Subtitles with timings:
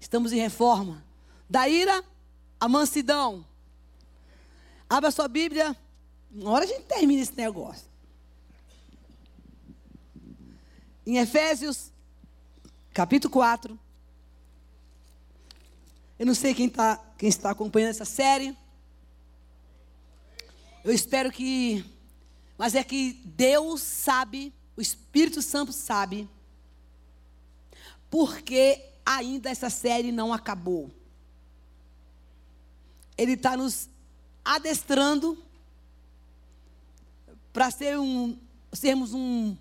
[0.00, 1.04] Estamos em reforma.
[1.48, 2.02] Da ira,
[2.58, 3.44] a mansidão.
[4.88, 5.76] Abra sua Bíblia.
[6.32, 7.86] Uma hora a gente termina esse negócio.
[11.06, 11.92] Em Efésios,
[12.92, 13.78] capítulo 4.
[16.18, 18.56] Eu não sei quem, tá, quem está acompanhando essa série.
[20.82, 21.84] Eu espero que.
[22.56, 26.28] Mas é que Deus sabe, o Espírito Santo sabe,
[28.10, 30.90] porque ainda essa série não acabou.
[33.16, 33.88] Ele está nos
[34.44, 35.36] adestrando
[37.52, 38.38] para ser um,
[38.72, 39.56] sermos um,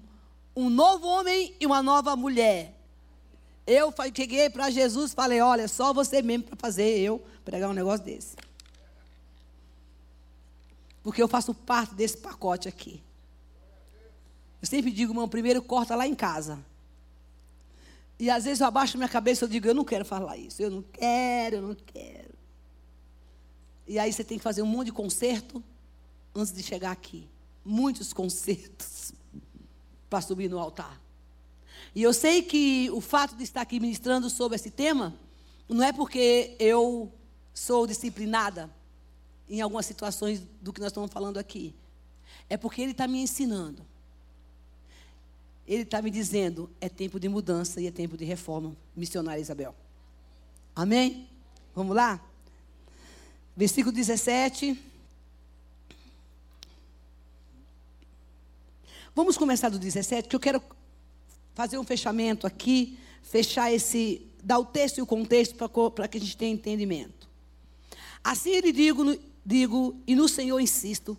[0.56, 2.76] um novo homem e uma nova mulher.
[3.66, 7.74] Eu cheguei para Jesus e falei: olha, só você mesmo para fazer eu pregar um
[7.74, 8.36] negócio desse.
[11.02, 13.02] Porque eu faço parte desse pacote aqui.
[14.62, 16.64] Eu sempre digo, irmão, primeiro corta lá em casa.
[18.20, 20.70] E às vezes eu abaixo minha cabeça e digo, eu não quero falar isso, eu
[20.70, 22.34] não quero, eu não quero.
[23.88, 25.64] E aí você tem que fazer um monte de conserto
[26.36, 27.28] antes de chegar aqui.
[27.64, 29.14] Muitos concertos
[30.10, 31.02] para subir no altar.
[31.96, 35.16] E eu sei que o fato de estar aqui ministrando sobre esse tema
[35.68, 37.12] não é porque eu
[37.54, 38.70] sou disciplinada
[39.50, 41.74] em algumas situações do que nós estamos falando aqui.
[42.50, 43.86] É porque ele está me ensinando.
[45.70, 49.76] Ele está me dizendo: é tempo de mudança e é tempo de reforma, missionária Isabel.
[50.76, 51.28] Amém?
[51.76, 52.20] Vamos lá?
[53.56, 54.78] Versículo 17.
[59.14, 60.62] Vamos começar do 17, que eu quero
[61.54, 65.56] fazer um fechamento aqui, fechar esse, dar o texto e o contexto
[65.92, 67.28] para que a gente tenha entendimento.
[68.24, 71.18] Assim ele digo, digo, e no Senhor insisto,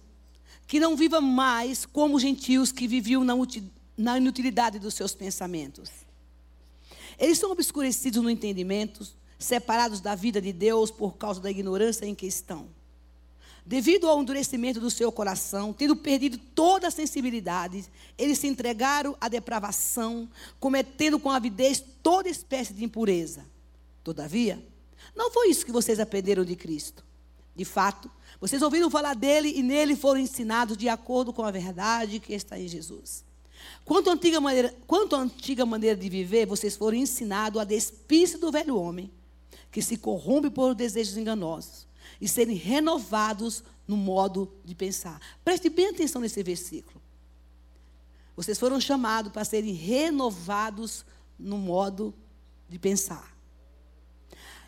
[0.66, 3.34] que não viva mais como gentios que viviam na,
[4.00, 5.90] na inutilidade dos seus pensamentos.
[7.18, 9.06] Eles são obscurecidos no entendimento,
[9.38, 12.68] separados da vida de Deus por causa da ignorância em que estão.
[13.64, 17.84] Devido ao endurecimento do seu coração, tendo perdido toda a sensibilidade,
[18.16, 23.44] eles se entregaram à depravação, cometendo com avidez toda espécie de impureza.
[24.02, 24.64] Todavia,
[25.14, 27.04] não foi isso que vocês aprenderam de Cristo.
[27.54, 28.10] De fato,
[28.40, 32.58] vocês ouviram falar dele e nele foram ensinados de acordo com a verdade que está
[32.58, 33.28] em Jesus.
[33.84, 38.38] Quanto à antiga maneira, quanto à antiga maneira de viver, vocês foram ensinados a despir-se
[38.38, 39.10] do velho homem,
[39.70, 41.86] que se corrompe por desejos enganosos,
[42.20, 45.20] e serem renovados no modo de pensar.
[45.44, 47.00] Preste bem atenção nesse versículo.
[48.36, 51.04] Vocês foram chamados para serem renovados
[51.38, 52.14] no modo
[52.68, 53.36] de pensar.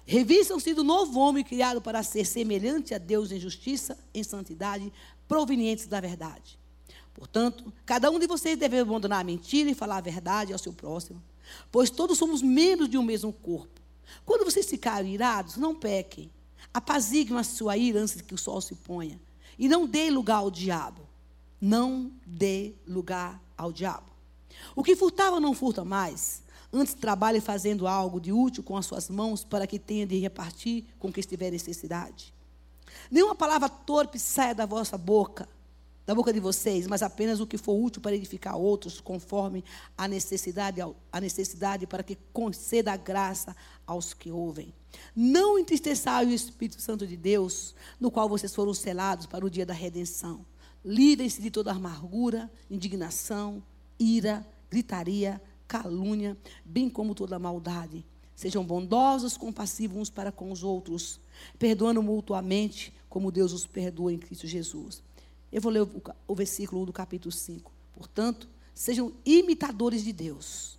[0.04, 4.92] Revistam-se do novo homem criado para ser semelhante a Deus em justiça, em santidade,
[5.28, 6.58] provenientes da verdade.
[7.14, 10.72] Portanto, cada um de vocês deve abandonar a mentira e falar a verdade ao seu
[10.72, 11.22] próximo,
[11.70, 13.80] pois todos somos membros de um mesmo corpo.
[14.24, 16.30] Quando vocês ficarem irados, não pequem.
[16.72, 19.20] Apaziguem a sua ira antes que o sol se ponha.
[19.58, 21.06] E não dê lugar ao diabo.
[21.60, 24.10] Não dê lugar ao diabo.
[24.74, 26.42] O que furtava não furta mais.
[26.72, 30.86] Antes trabalhe fazendo algo de útil com as suas mãos para que tenha de repartir
[30.98, 32.32] com quem estiver necessidade.
[33.10, 35.48] Nenhuma palavra torpe saia da vossa boca,
[36.04, 39.64] da boca de vocês, mas apenas o que for útil para edificar outros, conforme
[39.96, 40.80] a necessidade,
[41.12, 43.54] a necessidade para que conceda graça
[43.86, 44.74] aos que ouvem.
[45.14, 49.64] Não entristeçai o Espírito Santo de Deus, no qual vocês foram selados para o dia
[49.64, 50.44] da redenção.
[50.84, 53.62] Livrem-se de toda amargura, indignação,
[53.98, 58.04] ira, gritaria, calúnia, bem como toda maldade.
[58.34, 61.20] Sejam bondosos, compassivos uns para com os outros,
[61.58, 65.02] perdoando mutuamente, como Deus os perdoa em Cristo Jesus.
[65.52, 67.70] Eu vou ler o, o versículo do capítulo 5.
[67.94, 70.78] Portanto, sejam imitadores de Deus,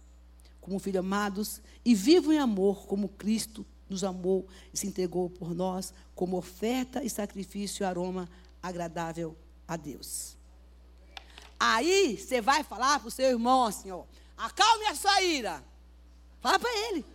[0.60, 5.54] como filhos amados, e vivam em amor, como Cristo nos amou e se entregou por
[5.54, 8.28] nós, como oferta e sacrifício aroma
[8.62, 9.36] agradável
[9.68, 10.36] a Deus.
[11.60, 14.04] Aí você vai falar para o seu irmão assim, ó.
[14.36, 15.64] Acalme a sua ira.
[16.42, 17.06] Fala para ele.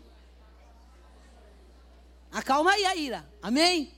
[2.31, 3.31] Acalma aí a ira.
[3.43, 3.93] Amém?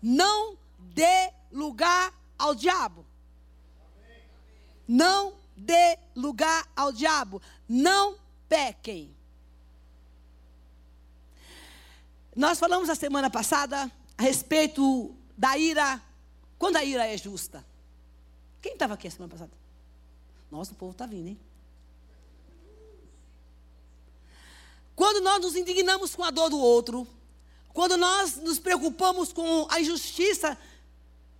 [0.00, 3.06] Não dê lugar ao diabo.
[4.86, 7.40] Não dê lugar ao diabo.
[7.68, 8.18] Não
[8.48, 9.14] pequem.
[12.36, 16.02] Nós falamos a semana passada a respeito da ira,
[16.58, 17.64] quando a ira é justa.
[18.60, 19.52] Quem estava aqui a semana passada?
[20.50, 21.40] Nossa, o povo está vindo, hein?
[24.96, 27.06] Quando nós nos indignamos com a dor do outro,
[27.72, 30.56] quando nós nos preocupamos com a injustiça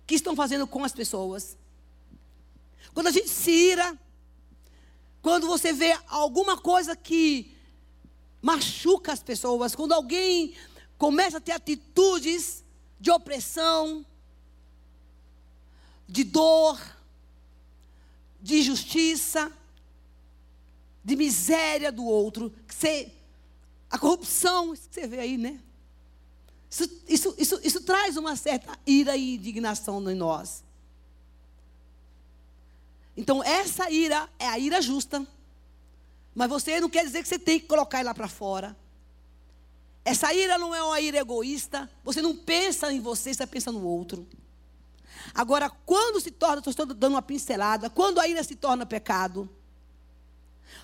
[0.05, 1.57] que estão fazendo com as pessoas,
[2.93, 3.97] quando a gente se ira,
[5.21, 7.55] quando você vê alguma coisa que
[8.41, 10.55] machuca as pessoas, quando alguém
[10.97, 12.63] começa a ter atitudes
[12.99, 14.05] de opressão,
[16.07, 16.79] de dor,
[18.39, 19.51] de injustiça,
[21.03, 22.53] de miséria do outro.
[22.67, 23.11] Você,
[23.89, 25.59] a corrupção, que você vê aí, né?
[26.69, 30.63] Isso, isso, isso, isso traz uma certa ira e indignação em nós.
[33.15, 35.25] Então, essa ira é a ira justa.
[36.33, 38.75] Mas você não quer dizer que você tem que colocar ela para fora.
[40.03, 41.89] Essa ira não é uma ira egoísta.
[42.03, 44.27] Você não pensa em você, você pensa no outro.
[45.33, 49.49] Agora, quando se torna, estou dando uma pincelada, quando a ira se torna pecado,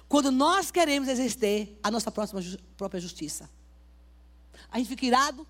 [0.07, 2.41] quando nós queremos exercer a nossa próxima,
[2.75, 3.49] própria justiça,
[4.71, 5.45] a gente fica irado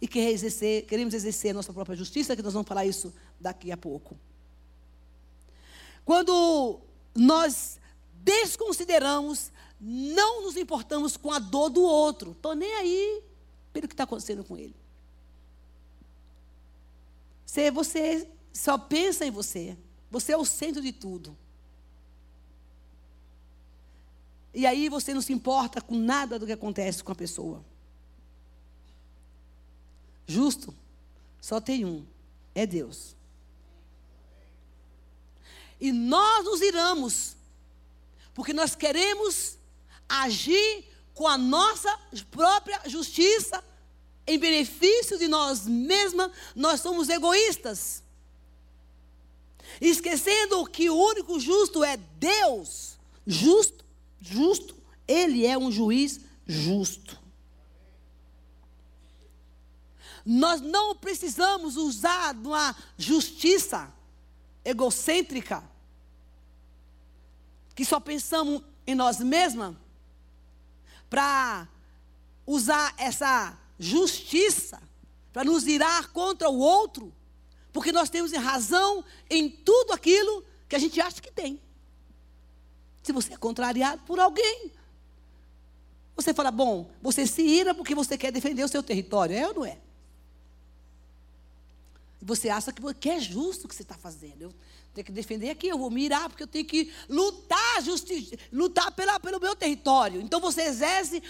[0.00, 3.70] e quer exercer, queremos exercer a nossa própria justiça, que nós vamos falar isso daqui
[3.72, 4.18] a pouco.
[6.04, 6.80] Quando
[7.14, 7.78] nós
[8.22, 9.50] desconsideramos,
[9.80, 13.22] não nos importamos com a dor do outro, estou nem aí
[13.72, 14.74] pelo que está acontecendo com ele.
[17.44, 19.76] Você, você só pensa em você.
[20.10, 21.36] Você é o centro de tudo.
[24.52, 27.64] E aí você não se importa com nada do que acontece com a pessoa.
[30.26, 30.74] Justo,
[31.40, 32.04] só tem um:
[32.54, 33.14] é Deus.
[35.80, 37.36] E nós nos iramos,
[38.32, 39.56] porque nós queremos
[40.08, 41.96] agir com a nossa
[42.30, 43.62] própria justiça
[44.26, 48.02] em benefício de nós mesmas, nós somos egoístas.
[49.80, 52.96] Esquecendo que o único justo é Deus.
[53.26, 53.84] Justo,
[54.20, 54.74] justo.
[55.06, 57.23] Ele é um juiz justo.
[60.24, 63.92] Nós não precisamos usar uma justiça
[64.64, 65.62] egocêntrica,
[67.74, 69.74] que só pensamos em nós mesmas,
[71.10, 71.68] para
[72.46, 74.80] usar essa justiça,
[75.32, 77.12] para nos irar contra o outro,
[77.72, 81.60] porque nós temos razão em tudo aquilo que a gente acha que tem.
[83.02, 84.72] Se você é contrariado por alguém,
[86.16, 89.54] você fala, bom, você se ira porque você quer defender o seu território, é ou
[89.54, 89.78] não é?
[92.24, 94.42] Você acha que é justo o que você está fazendo.
[94.42, 94.54] Eu
[94.94, 99.20] tenho que defender aqui, eu vou mirar, porque eu tenho que lutar, justi lutar pela,
[99.20, 100.22] pelo meu território.
[100.22, 101.22] Então você exerce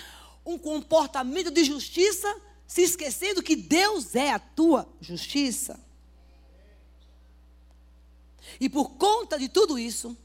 [0.47, 2.33] um comportamento de justiça,
[2.65, 5.81] se esquecendo que Deus é a tua justiça.
[8.61, 10.17] E por conta de tudo isso,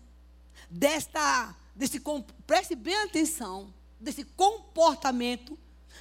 [0.70, 2.00] desta, desse,
[2.46, 5.58] preste bem atenção, desse comportamento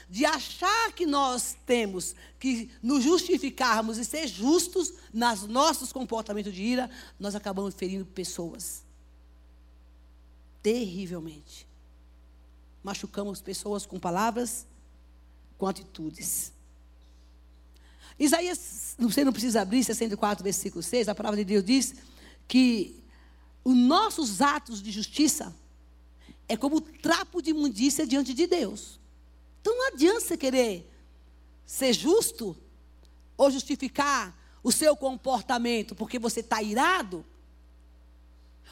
[0.08, 6.62] de achar que nós temos que nos justificarmos e ser justos nos nossos comportamentos de
[6.62, 8.82] ira, nós acabamos ferindo pessoas.
[10.62, 11.68] Terrivelmente
[12.82, 14.66] machucamos pessoas com palavras,
[15.56, 16.52] com atitudes.
[18.18, 21.94] Isaías, você não precisa abrir, 64, versículo 6, a palavra de Deus diz
[22.46, 23.02] que
[23.62, 25.54] os nossos atos de justiça
[26.48, 28.98] é como trapo de imundícia diante de Deus.
[29.60, 30.90] Então não adianta você querer
[31.64, 32.56] ser justo
[33.36, 37.24] ou justificar o seu comportamento porque você está irado,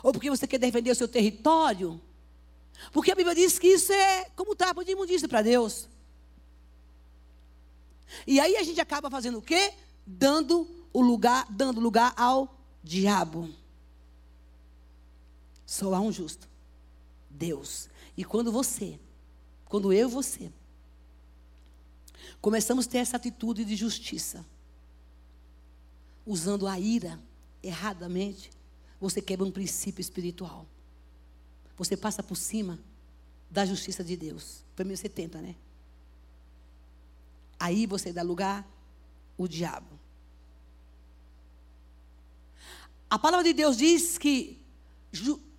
[0.02, 2.00] ou porque você quer defender o seu território,
[2.92, 5.88] porque a Bíblia diz que isso é como trapo de imundícia para Deus.
[8.26, 9.72] E aí a gente acaba fazendo o quê?
[10.06, 13.48] Dando o lugar, dando lugar ao diabo.
[15.64, 16.48] Só há um justo.
[17.28, 17.88] Deus.
[18.16, 18.98] E quando você,
[19.64, 20.52] quando eu e você,
[22.46, 24.46] começamos a ter essa atitude de justiça,
[26.24, 27.20] usando a ira
[27.60, 28.52] erradamente,
[29.00, 30.64] você quebra um princípio espiritual
[31.76, 32.78] você passa por cima
[33.50, 34.64] da justiça de Deus.
[34.74, 35.54] Primeiro você tenta, né?
[37.58, 38.64] Aí você dá lugar
[39.36, 39.98] o diabo.
[43.08, 44.58] A palavra de Deus diz que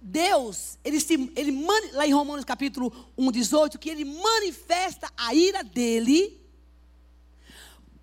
[0.01, 1.51] Deus, ele, se, ele
[1.93, 6.46] lá em Romanos capítulo 1, 18, que ele manifesta a ira dele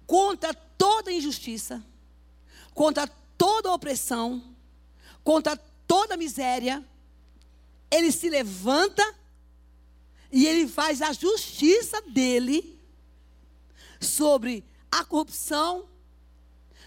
[0.07, 1.83] contra toda injustiça,
[2.73, 3.07] contra
[3.39, 4.43] toda opressão,
[5.23, 5.57] contra
[5.87, 6.85] toda miséria,
[7.91, 9.03] ele se levanta
[10.31, 12.81] e ele faz a justiça dele
[14.01, 15.89] sobre a corrupção,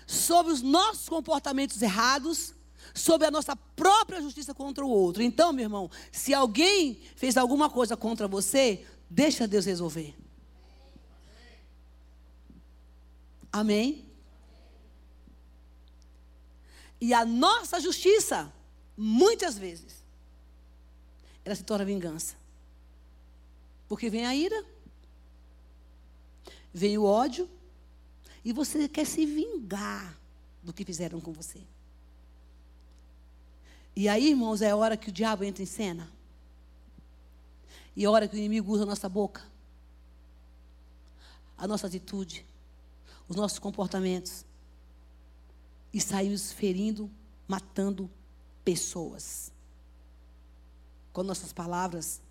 [0.05, 2.53] sobre os nossos comportamentos errados,
[2.93, 5.21] sobre a nossa própria justiça contra o outro.
[5.23, 10.15] Então, meu irmão, se alguém fez alguma coisa contra você, deixa Deus resolver.
[13.57, 14.05] Amém?
[17.01, 18.53] E a nossa justiça,
[18.95, 20.03] muitas vezes,
[21.43, 22.35] ela se torna vingança.
[23.89, 24.63] Porque vem a ira,
[26.71, 27.49] vem o ódio,
[28.45, 30.15] e você quer se vingar
[30.61, 31.61] do que fizeram com você.
[33.95, 36.07] E aí, irmãos, é a hora que o diabo entra em cena.
[37.95, 39.43] E é a hora que o inimigo usa a nossa boca,
[41.57, 42.45] a nossa atitude,
[43.27, 44.45] os nossos comportamentos.
[45.93, 47.09] E saímos ferindo,
[47.47, 48.09] matando
[48.63, 49.51] pessoas.
[51.11, 52.21] Com nossas palavras.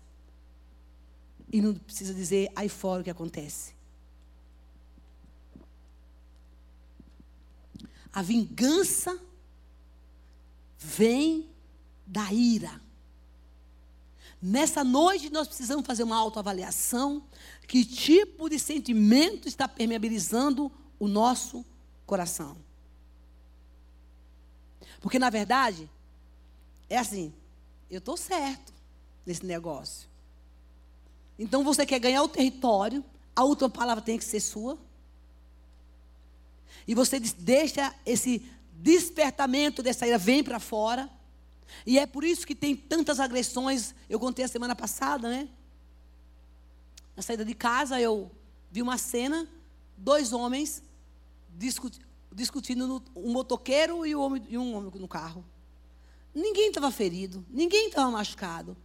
[1.51, 3.75] E não precisa dizer aí fora o que acontece.
[8.11, 9.19] A vingança
[10.77, 11.49] vem
[12.05, 12.81] da ira.
[14.41, 17.23] Nessa noite nós precisamos fazer uma autoavaliação.
[17.67, 21.65] Que tipo de sentimento está permeabilizando o nosso
[22.05, 22.57] coração?
[25.01, 25.89] Porque na verdade,
[26.89, 27.33] é assim,
[27.89, 28.73] eu estou certo
[29.25, 30.07] nesse negócio.
[31.37, 33.03] Então você quer ganhar o território,
[33.35, 34.77] a última palavra tem que ser sua.
[36.87, 41.09] E você deixa esse despertamento dessa ira vem para fora.
[41.85, 43.93] E é por isso que tem tantas agressões.
[44.09, 45.49] Eu contei a semana passada, né?
[47.15, 48.31] Na saída de casa, eu
[48.71, 49.47] vi uma cena:
[49.97, 50.81] dois homens
[51.57, 51.99] discuti
[52.31, 55.43] discutindo, no, um motoqueiro e, homem, e um homem no carro.
[56.33, 58.77] Ninguém estava ferido, ninguém estava machucado.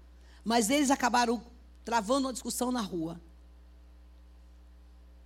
[0.43, 1.43] Mas eles acabaram
[1.85, 3.21] travando uma discussão na rua.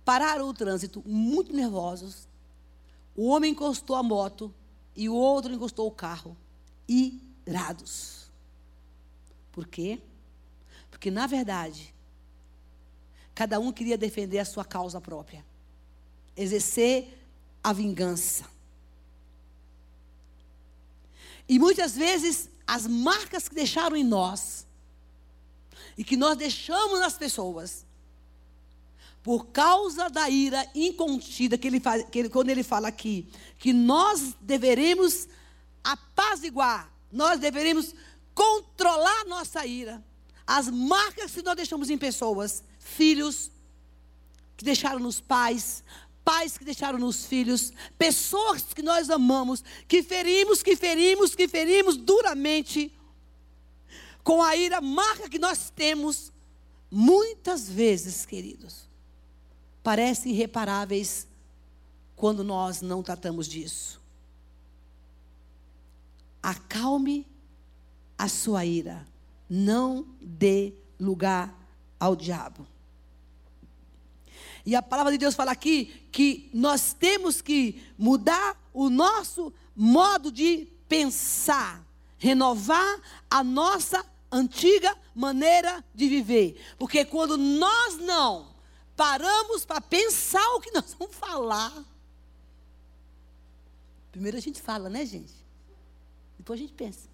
[0.03, 2.27] Pararam o trânsito, muito nervosos.
[3.15, 4.53] O homem encostou a moto
[4.95, 6.35] e o outro encostou o carro.
[6.87, 8.29] Irados.
[9.51, 10.01] Por quê?
[10.89, 11.93] Porque, na verdade,
[13.33, 15.45] cada um queria defender a sua causa própria,
[16.35, 17.26] exercer
[17.69, 18.45] a vingança.
[21.49, 24.65] E muitas vezes, as marcas que deixaram em nós,
[25.97, 27.85] e que nós deixamos nas pessoas,
[29.23, 33.73] por causa da ira incontida, que ele, faz, que ele, quando ele fala aqui, que
[33.73, 35.27] nós deveremos
[35.83, 37.93] apaziguar nós deveríamos
[38.33, 40.03] controlar nossa ira.
[40.45, 43.51] As marcas que nós deixamos em pessoas, filhos
[44.55, 45.83] que deixaram nos pais,
[46.27, 51.95] pais que deixaram nos filhos, pessoas que nós amamos, que ferimos, que ferimos, que ferimos
[51.95, 52.91] duramente,
[54.23, 56.33] com a ira, marca que nós temos,
[56.91, 58.89] muitas vezes, queridos,
[59.81, 61.25] parecem irreparáveis
[62.17, 63.97] quando nós não tratamos disso
[66.47, 67.27] acalme
[68.17, 69.05] a sua ira.
[69.49, 71.53] Não dê lugar
[71.99, 72.65] ao diabo.
[74.67, 80.29] E a palavra de Deus fala aqui que nós temos que mudar o nosso modo
[80.29, 86.61] de pensar, renovar a nossa antiga maneira de viver.
[86.77, 88.53] Porque quando nós não
[88.93, 91.71] paramos para pensar o que nós vamos falar,
[94.11, 95.33] primeiro a gente fala, né, gente?
[96.37, 97.07] Depois a gente pensa.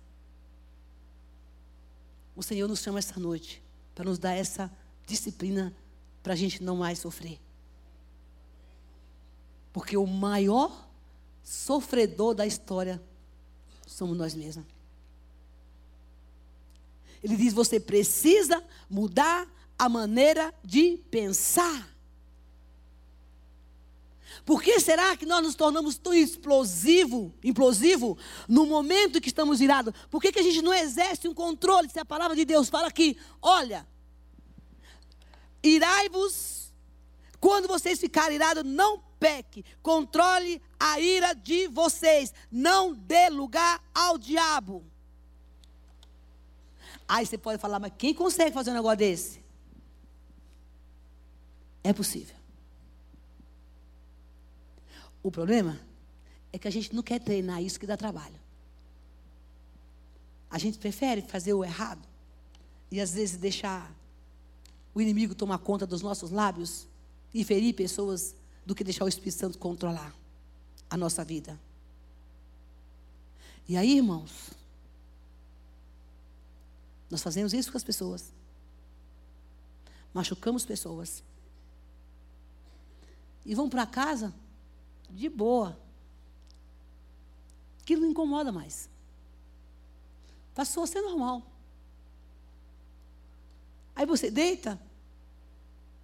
[2.36, 3.62] O Senhor nos chama essa noite
[3.93, 5.72] para nos dar essa disciplina
[6.24, 7.42] para a gente não mais sofrer.
[9.74, 10.88] Porque o maior
[11.44, 13.01] sofredor da história
[13.86, 14.65] somos nós mesmos.
[17.24, 21.92] Ele diz: você precisa mudar a maneira de pensar.
[24.46, 29.94] Por que será que nós nos tornamos tão explosivo, implosivo no momento que estamos irados?
[30.12, 32.88] Por que, que a gente não exerce um controle se a palavra de Deus fala
[32.88, 33.88] aqui, olha,
[35.63, 36.74] irai-vos,
[37.39, 44.18] quando vocês ficarem irados, não peque, controle a ira de vocês, não dê lugar ao
[44.18, 44.84] diabo.
[47.08, 49.42] Aí você pode falar, mas quem consegue fazer um negócio desse?
[51.82, 52.36] É possível.
[55.22, 55.80] O problema
[56.51, 58.39] é que a gente não quer treinar isso que dá trabalho.
[60.50, 62.06] A gente prefere fazer o errado
[62.92, 63.89] e às vezes deixar
[64.94, 66.89] o inimigo tomar conta dos nossos lábios
[67.34, 70.13] e ferir pessoas do que deixar o Espírito Santo controlar
[70.89, 71.60] a nossa vida.
[73.67, 74.51] E aí, irmãos,
[77.10, 78.32] nós fazemos isso com as pessoas.
[80.13, 81.24] Machucamos pessoas.
[83.46, 84.34] E vão para casa
[85.10, 85.77] de boa.
[87.82, 88.89] Aquilo não incomoda mais.
[90.55, 91.43] Passou a ser normal.
[93.96, 94.79] Aí você deita,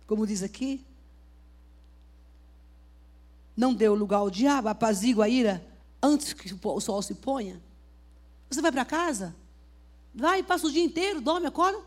[0.05, 0.85] como diz aqui,
[3.59, 5.61] não deu lugar ao diabo, apazigua a ira
[6.01, 7.61] antes que o sol se ponha.
[8.49, 9.35] Você vai para casa,
[10.15, 11.77] vai, passa o dia inteiro, dorme, acorda,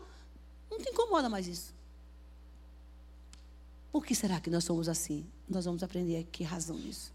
[0.69, 1.73] não te incomoda mais isso.
[3.91, 5.25] Por que será que nós somos assim?
[5.49, 7.11] Nós vamos aprender aqui razão disso.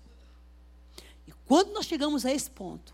[1.25, 2.93] E quando nós chegamos a esse ponto,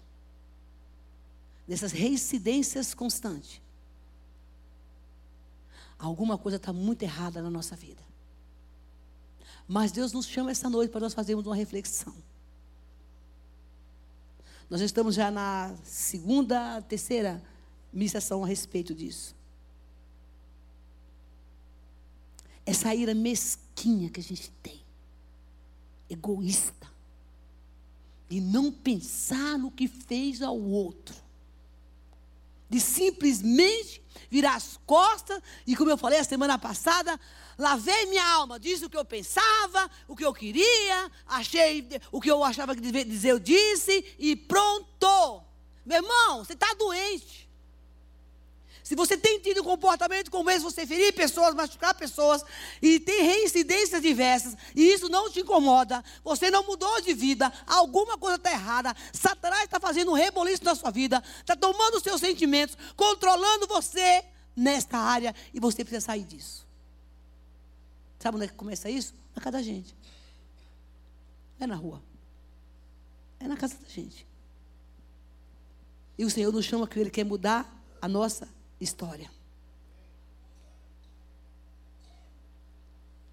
[1.66, 3.59] dessas reincidências constantes,
[5.99, 8.02] alguma coisa está muito errada na nossa vida.
[9.66, 12.14] Mas Deus nos chama essa noite para nós fazermos uma reflexão.
[14.68, 17.42] Nós estamos já na segunda, terceira
[17.92, 19.35] ministração a respeito disso.
[22.66, 24.83] Essa ira mesquinha que a gente tem,
[26.09, 26.90] egoísta,
[28.28, 31.14] de não pensar no que fez ao outro,
[32.68, 37.18] de simplesmente virar as costas e, como eu falei a semana passada,
[37.59, 42.30] lavei minha alma, disse o que eu pensava, o que eu queria, achei o que
[42.30, 45.42] eu achava que devia dizer, eu disse e pronto.
[45.85, 47.43] Meu irmão, você está doente.
[48.85, 52.45] Se você tem tido um comportamento como esse, você ferir pessoas, machucar pessoas,
[52.83, 58.19] e tem reincidências diversas, e isso não te incomoda, você não mudou de vida, alguma
[58.19, 62.21] coisa está errada, Satanás está fazendo um reboliço na sua vida, está tomando os seus
[62.21, 64.23] sentimentos, controlando você
[64.55, 66.67] nesta área, e você precisa sair disso.
[68.19, 69.14] Sabe onde é que começa isso?
[69.35, 69.97] Na casa da gente.
[71.59, 72.03] É na rua.
[73.41, 74.26] É na casa da gente.
[76.19, 77.67] E o Senhor nos chama que Ele quer mudar
[78.00, 78.47] a nossa
[78.85, 79.31] história.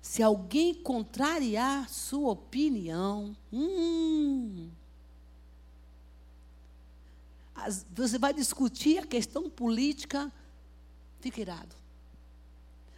[0.01, 4.69] Se alguém contrariar sua opinião, hum,
[7.93, 10.31] você vai discutir a questão política,
[11.19, 11.75] fica irado.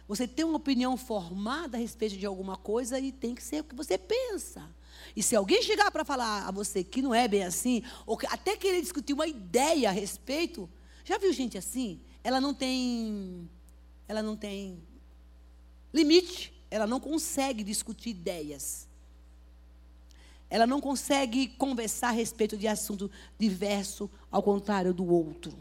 [0.06, 3.64] Você tem uma opinião formada a respeito de alguma coisa e tem que ser o
[3.64, 4.68] que você pensa.
[5.16, 8.26] E se alguém chegar para falar a você que não é bem assim, ou que,
[8.26, 10.68] até querer discutir uma ideia a respeito,
[11.04, 12.00] já viu gente assim?
[12.24, 13.48] Ela não tem
[14.08, 14.82] ela não tem
[15.92, 18.88] limite, ela não consegue discutir ideias.
[20.50, 25.56] Ela não consegue conversar a respeito de assunto diverso ao contrário do outro.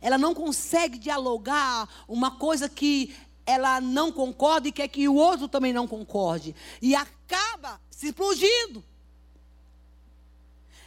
[0.00, 5.46] Ela não consegue dialogar uma coisa que ela não concorda e quer que o outro
[5.46, 6.54] também não concorde.
[6.80, 8.82] E acaba se explodindo.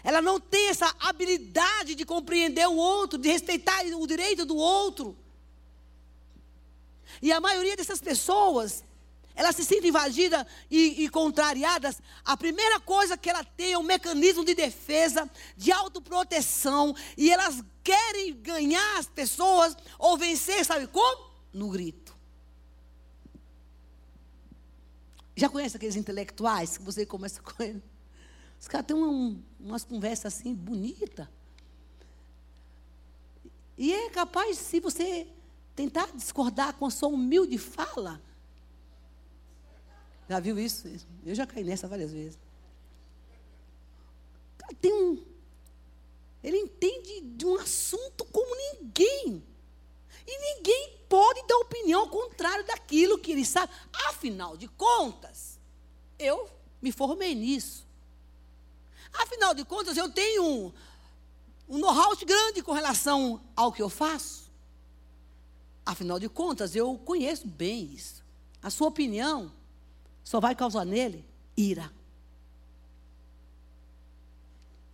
[0.03, 5.17] Ela não tem essa habilidade de compreender o outro, de respeitar o direito do outro.
[7.21, 8.83] E a maioria dessas pessoas,
[9.35, 12.01] elas se sentem invadidas e, e, contrariadas.
[12.23, 16.95] A primeira coisa que ela tem é um mecanismo de defesa, de autoproteção.
[17.17, 21.29] E elas querem ganhar as pessoas ou vencer, sabe como?
[21.51, 22.17] No grito.
[25.35, 27.81] Já conhece aqueles intelectuais que você começa com ele?
[28.59, 31.27] Os caras têm um, umas conversas assim bonitas.
[33.77, 35.27] E é capaz, se você
[35.75, 38.21] tentar discordar com a sua humilde fala.
[40.27, 40.87] Já viu isso?
[41.25, 42.37] Eu já caí nessa várias vezes.
[44.81, 45.23] Tem um.
[46.43, 49.43] Ele entende de um assunto como ninguém.
[50.27, 53.73] E ninguém pode dar opinião ao contrário daquilo que ele sabe.
[54.07, 55.57] Afinal de contas,
[56.19, 56.49] eu
[56.81, 57.88] me formei nisso.
[59.13, 60.73] Afinal de contas, eu tenho um,
[61.67, 64.49] um know-how grande com relação ao que eu faço.
[65.85, 68.23] Afinal de contas, eu conheço bem isso.
[68.61, 69.51] A sua opinião
[70.23, 71.91] só vai causar nele ira.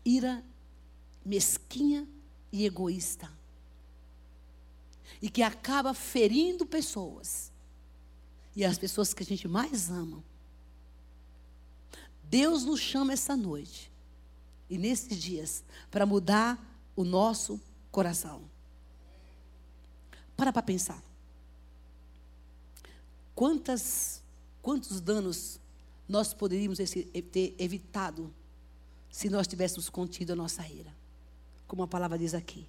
[0.03, 0.43] Ira
[1.25, 2.07] mesquinha
[2.51, 3.31] e egoísta.
[5.21, 7.51] E que acaba ferindo pessoas.
[8.55, 10.23] E as pessoas que a gente mais ama.
[12.23, 13.91] Deus nos chama essa noite
[14.69, 16.59] e nesses dias para mudar
[16.95, 17.59] o nosso
[17.91, 18.41] coração.
[20.35, 21.01] Para para pensar.
[23.33, 24.21] Quantas,
[24.61, 25.59] quantos danos
[26.07, 28.33] nós poderíamos ter evitado
[29.09, 30.93] se nós tivéssemos contido a nossa ira?
[31.67, 32.67] Como a palavra diz aqui.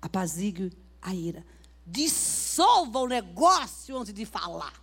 [0.00, 1.44] Apazigue a ira.
[1.86, 4.80] Dissolva o negócio antes de falar.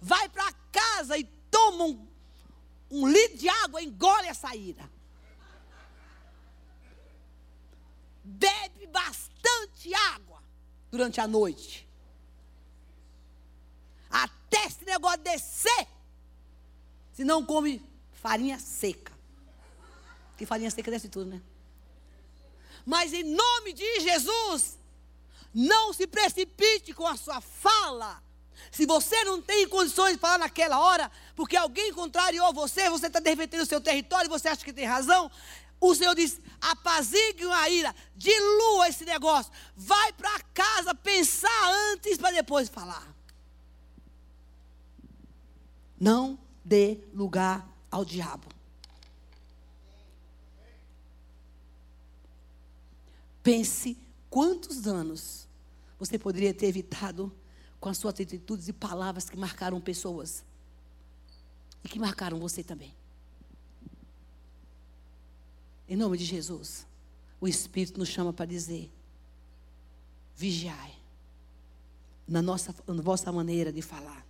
[0.00, 2.11] Vai para casa e toma um
[2.92, 4.88] um litro de água, engole essa ira.
[8.22, 10.42] Bebe bastante água
[10.90, 11.88] durante a noite.
[14.10, 15.88] Até esse negócio descer.
[17.14, 19.12] Se não come farinha seca.
[20.36, 21.42] Que farinha seca desce tudo, né?
[22.84, 24.78] Mas em nome de Jesus,
[25.54, 28.22] não se precipite com a sua fala
[28.70, 33.20] se você não tem condições de falar naquela hora, porque alguém contrariou você, você está
[33.20, 35.30] defendendo o seu território, você acha que tem razão,
[35.80, 42.30] o Senhor diz: apazigue a ira, dilua esse negócio, vai para casa pensar antes para
[42.30, 43.12] depois falar.
[45.98, 48.48] Não dê lugar ao diabo.
[53.42, 53.98] Pense
[54.30, 55.48] quantos anos
[55.98, 57.32] você poderia ter evitado
[57.82, 60.44] com as suas atitudes e palavras que marcaram pessoas
[61.82, 62.94] e que marcaram você também.
[65.88, 66.86] Em nome de Jesus,
[67.40, 68.88] o Espírito nos chama para dizer:
[70.36, 70.96] vigiai
[72.26, 74.24] na nossa na vossa maneira de falar.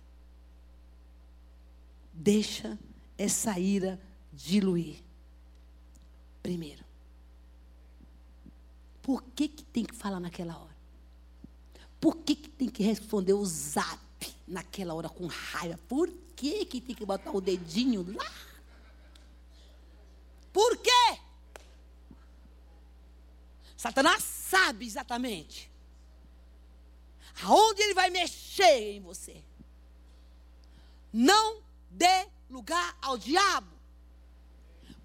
[2.11, 2.75] Deixa
[3.19, 4.01] essa ira
[4.33, 4.97] diluir.
[6.41, 6.83] Primeiro.
[9.03, 10.72] Por que, que tem que falar naquela hora?
[12.03, 13.97] Por que, que tem que responder o zap
[14.45, 15.79] naquela hora com raiva?
[15.87, 18.29] Por que, que tem que botar o dedinho lá?
[20.51, 21.19] Por quê?
[23.77, 25.71] Satanás sabe exatamente
[27.41, 29.41] aonde ele vai mexer em você.
[31.13, 33.71] Não dê lugar ao diabo.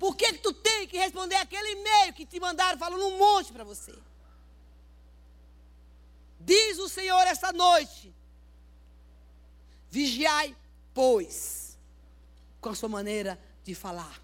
[0.01, 3.53] Por que, que tu tem que responder aquele e-mail que te mandaram falando um monte
[3.53, 3.97] para você?
[6.41, 8.15] Diz o Senhor esta noite:
[9.91, 10.57] vigiai,
[10.95, 11.79] pois,
[12.61, 14.21] com a sua maneira de falar.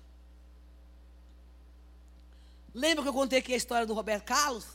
[2.72, 4.66] Lembra que eu contei aqui a história do Roberto Carlos?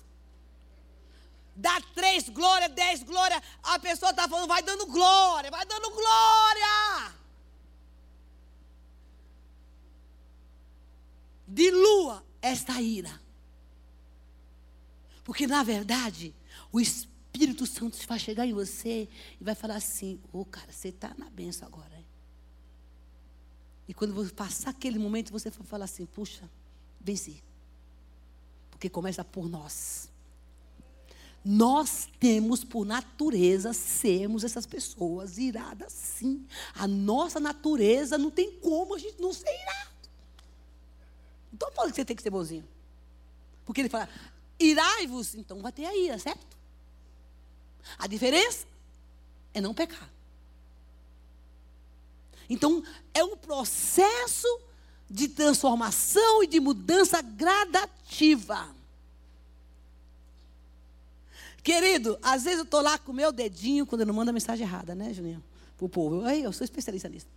[1.55, 7.19] Dá três glória, dez glória, a pessoa está falando, vai dando glória, vai dando glória.
[11.49, 13.19] dilua esta ira.
[15.23, 16.33] Porque, na verdade,
[16.71, 17.08] o Espírito
[17.65, 19.07] Santo vai chegar em você
[19.39, 21.95] e vai falar assim: Ô, oh, cara, você está na benção agora.
[21.95, 22.05] Hein?
[23.87, 26.47] E quando você passar aquele momento, você vai falar assim: puxa,
[27.01, 27.43] venci.
[28.69, 30.09] Porque começa por nós.
[31.43, 36.45] Nós temos por natureza sermos essas pessoas iradas, sim.
[36.75, 39.89] A nossa natureza não tem como a gente não ser irado.
[41.51, 42.67] Então pode que você tem que ser bonzinho.
[43.65, 44.07] Porque ele fala,
[44.59, 46.58] irai-vos, então vai ter a ira, certo?
[47.97, 48.65] A diferença
[49.53, 50.09] é não pecar.
[52.49, 54.47] Então, é um processo
[55.09, 58.75] de transformação e de mudança gradativa.
[61.63, 64.33] Querido, às vezes eu estou lá com o meu dedinho, quando eu não mando a
[64.33, 65.43] mensagem errada, né, Juninho?
[65.77, 66.27] Para o povo.
[66.27, 67.27] Eu, eu sou especialista nisso.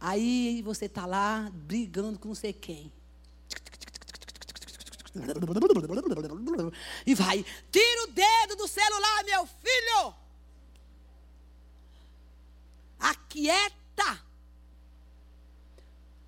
[0.00, 2.90] Aí você está lá brigando com não sei quem.
[7.06, 10.14] E vai, tira o dedo do celular, meu filho.
[12.98, 14.24] Aquieta.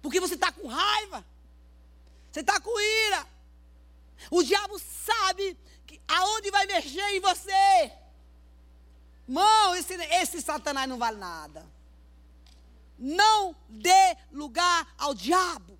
[0.02, 1.24] Porque você está com raiva.
[2.30, 3.26] Você está com ira.
[4.30, 7.92] O diabo sabe que, aonde vai mexer em você.
[9.26, 11.66] Irmão, esse, esse Satanás não vale nada.
[12.98, 15.78] Não dê lugar ao diabo.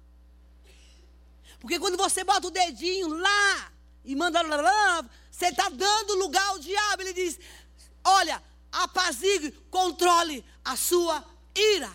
[1.65, 3.73] Porque quando você bota o dedinho lá
[4.05, 7.01] e manda lá, você está dando lugar ao diabo.
[7.01, 7.39] Ele diz:
[8.05, 11.25] Olha, apazigue, controle a sua
[11.55, 11.91] ira.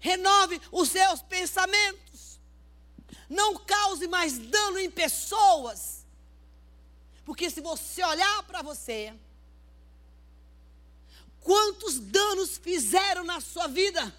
[0.00, 2.40] Renove os seus pensamentos.
[3.30, 6.04] Não cause mais dano em pessoas.
[7.24, 9.14] Porque se você olhar para você,
[11.46, 14.12] Quantos danos fizeram na sua vida?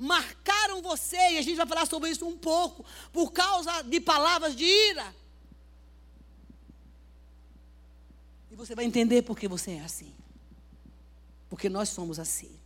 [0.00, 4.56] Marcaram você, e a gente vai falar sobre isso um pouco, por causa de palavras
[4.56, 5.14] de ira.
[8.50, 10.14] E você vai entender por que você é assim.
[11.50, 12.58] Porque nós somos assim.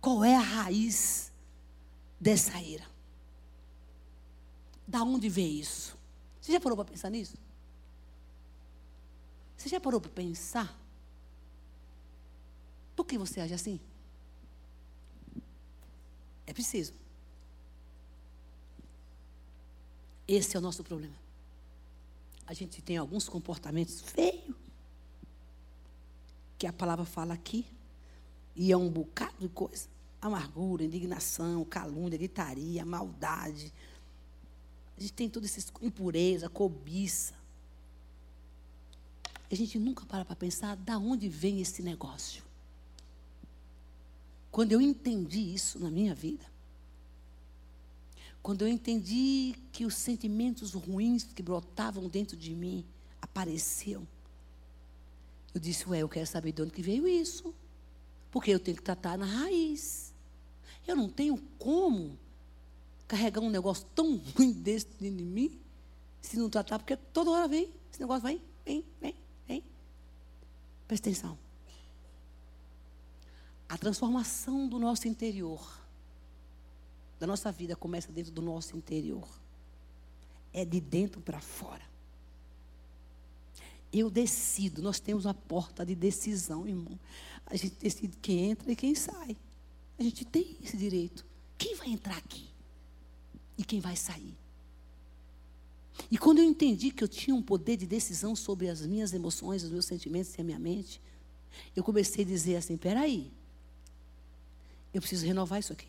[0.00, 1.32] Qual é a raiz
[2.20, 2.88] dessa ira?
[4.86, 5.98] Da onde vem isso?
[6.40, 7.36] Você já parou para pensar nisso?
[9.56, 10.78] Você já parou para pensar?
[12.94, 13.80] Por que você age assim?
[16.50, 16.92] É preciso.
[20.26, 21.14] Esse é o nosso problema.
[22.44, 24.56] A gente tem alguns comportamentos feios,
[26.58, 27.64] que a palavra fala aqui,
[28.56, 29.86] e é um bocado de coisa.
[30.20, 33.72] Amargura, indignação, calúnia, gritaria, maldade.
[34.98, 37.38] A gente tem toda essa impureza, cobiça
[39.50, 42.49] a gente nunca para para pensar da onde vem esse negócio.
[44.50, 46.44] Quando eu entendi isso na minha vida,
[48.42, 52.84] quando eu entendi que os sentimentos ruins que brotavam dentro de mim
[53.20, 54.06] apareciam,
[55.54, 57.54] eu disse, ué, eu quero saber de onde que veio isso.
[58.30, 60.12] Porque eu tenho que tratar na raiz.
[60.86, 62.16] Eu não tenho como
[63.08, 65.60] carregar um negócio tão ruim desse dentro de mim,
[66.22, 69.14] se não tratar, porque toda hora vem, esse negócio vai vem, vem,
[69.48, 69.64] vem.
[70.86, 71.36] Presta atenção.
[73.70, 75.80] A transformação do nosso interior,
[77.20, 79.28] da nossa vida, começa dentro do nosso interior.
[80.52, 81.88] É de dentro para fora.
[83.92, 86.98] Eu decido, nós temos uma porta de decisão, irmão.
[87.46, 89.36] A gente decide quem entra e quem sai.
[89.96, 91.24] A gente tem esse direito.
[91.56, 92.48] Quem vai entrar aqui?
[93.56, 94.36] E quem vai sair?
[96.10, 99.62] E quando eu entendi que eu tinha um poder de decisão sobre as minhas emoções,
[99.62, 101.00] os meus sentimentos e a minha mente,
[101.76, 103.30] eu comecei a dizer assim: peraí,
[104.92, 105.88] eu preciso renovar isso aqui.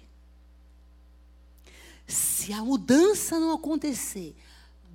[2.07, 4.35] Se a mudança não acontecer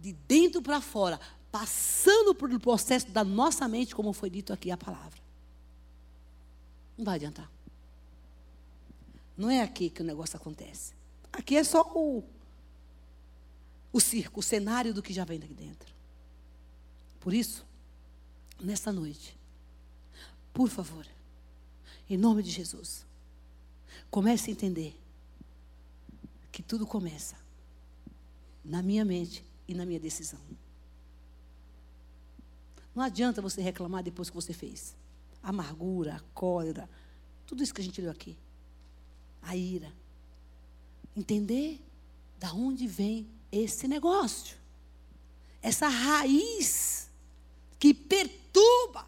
[0.02, 1.18] de dentro para fora,
[1.50, 5.18] passando um processo da nossa mente, como foi dito aqui a palavra,
[6.98, 7.50] não vai adiantar.
[9.36, 10.94] Não é aqui que o negócio acontece.
[11.32, 12.22] Aqui é só o,
[13.92, 15.94] o circo, o cenário do que já vem daqui dentro.
[17.20, 17.64] Por isso,
[18.60, 19.36] nessa noite,
[20.52, 21.06] por favor,
[22.08, 23.05] em nome de Jesus,
[24.16, 24.98] comece a entender
[26.50, 27.36] que tudo começa
[28.64, 30.40] na minha mente e na minha decisão.
[32.94, 34.96] Não adianta você reclamar depois que você fez.
[35.42, 36.88] Amargura, a cólera,
[37.46, 38.38] tudo isso que a gente leu aqui.
[39.42, 39.92] A ira.
[41.14, 41.78] Entender
[42.38, 44.56] da onde vem esse negócio.
[45.60, 47.10] Essa raiz
[47.78, 49.06] que perturba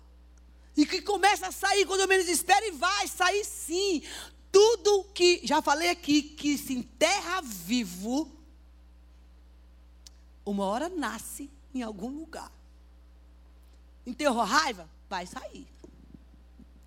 [0.76, 4.02] e que começa a sair quando eu menos espero e vai sair sim.
[4.50, 8.30] Tudo que, já falei aqui, que se enterra vivo,
[10.44, 12.50] uma hora nasce em algum lugar.
[14.06, 14.88] Enterrou raiva?
[15.08, 15.66] Vai sair.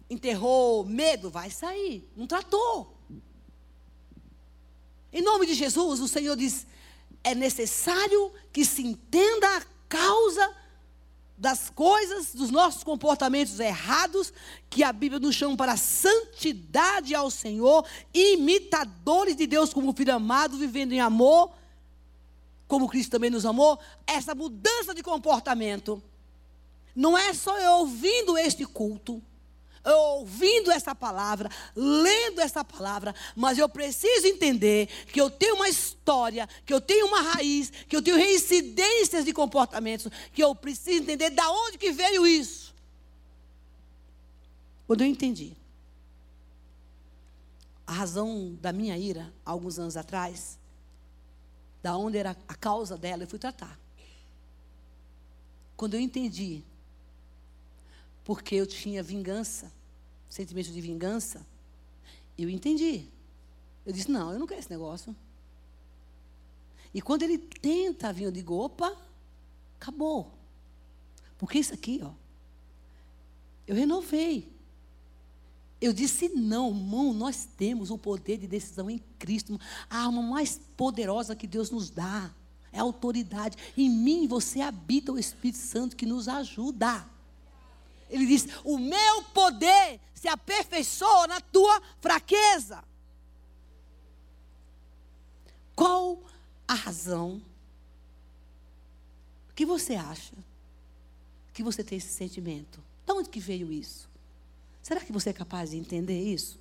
[0.10, 1.30] Enterrou medo?
[1.30, 2.10] Vai sair.
[2.16, 2.98] Não tratou.
[5.14, 6.66] Em nome de Jesus, o Senhor diz:
[7.24, 10.61] é necessário que se entenda a causa
[11.42, 14.32] das coisas, dos nossos comportamentos errados,
[14.70, 20.56] que a Bíblia nos chama para santidade ao Senhor, imitadores de Deus como filho amado,
[20.56, 21.52] vivendo em amor,
[22.68, 23.80] como Cristo também nos amou.
[24.06, 26.00] Essa mudança de comportamento
[26.96, 29.20] não é só eu ouvindo este culto,
[29.84, 36.48] ouvindo essa palavra, lendo essa palavra, mas eu preciso entender que eu tenho uma história,
[36.66, 41.30] que eu tenho uma raiz, que eu tenho reincidências de comportamentos, que eu preciso entender
[41.32, 42.74] da onde que veio isso.
[44.86, 45.56] Quando eu entendi
[47.88, 50.58] a razão da minha ira, alguns anos atrás,
[51.82, 53.78] da onde era a causa dela, eu fui tratar.
[55.76, 56.64] Quando eu entendi
[58.32, 59.70] porque eu tinha vingança,
[60.30, 61.46] sentimento de vingança,
[62.38, 63.10] eu entendi.
[63.86, 65.14] Eu disse: não, eu não quero esse negócio.
[66.94, 68.96] E quando ele tenta vir, eu digo: opa,
[69.76, 70.32] acabou.
[71.38, 72.12] Porque isso aqui, ó,
[73.68, 74.50] eu renovei.
[75.82, 80.58] Eu disse: não, irmão, nós temos o poder de decisão em Cristo, a arma mais
[80.78, 82.34] poderosa que Deus nos dá.
[82.72, 83.58] É autoridade.
[83.76, 87.11] Em mim você habita o Espírito Santo que nos ajuda.
[88.12, 92.84] Ele diz: O meu poder se aperfeiçoa na tua fraqueza.
[95.74, 96.22] Qual
[96.68, 97.42] a razão
[99.56, 100.36] que você acha
[101.54, 102.84] que você tem esse sentimento?
[103.06, 104.10] De onde que veio isso?
[104.84, 106.60] Será que você é capaz de entender isso?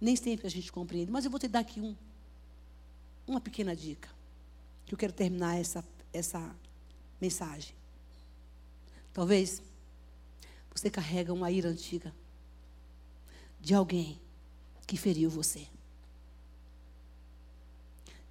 [0.00, 1.94] Nem sempre a gente compreende, mas eu vou te dar aqui um,
[3.26, 4.08] uma pequena dica,
[4.86, 6.56] que eu quero terminar essa, essa
[7.20, 7.74] mensagem.
[9.12, 9.60] Talvez
[10.74, 12.14] você carrega uma ira antiga
[13.60, 14.20] de alguém
[14.86, 15.66] que feriu você,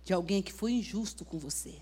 [0.04, 1.82] de alguém que foi injusto com você,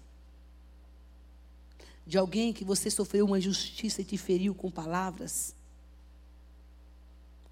[2.06, 5.56] de alguém que você sofreu uma injustiça e te feriu com palavras,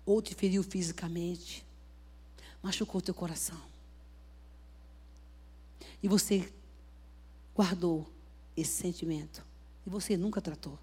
[0.05, 1.65] ou te feriu fisicamente,
[2.61, 3.59] machucou teu coração.
[6.01, 6.51] E você
[7.55, 8.07] guardou
[8.55, 9.43] esse sentimento.
[9.85, 10.77] E você nunca tratou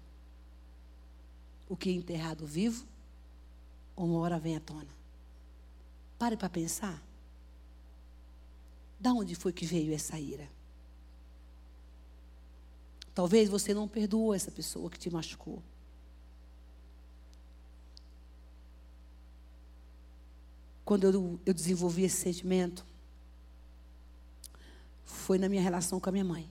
[1.73, 2.85] o que é enterrado vivo,
[3.97, 4.87] uma hora vem à tona.
[6.19, 7.01] Pare para pensar.
[8.99, 10.47] Da onde foi que veio essa ira?
[13.15, 15.63] Talvez você não perdoou essa pessoa que te machucou.
[20.85, 22.85] Quando eu, eu desenvolvi esse sentimento,
[25.03, 26.47] foi na minha relação com a minha mãe.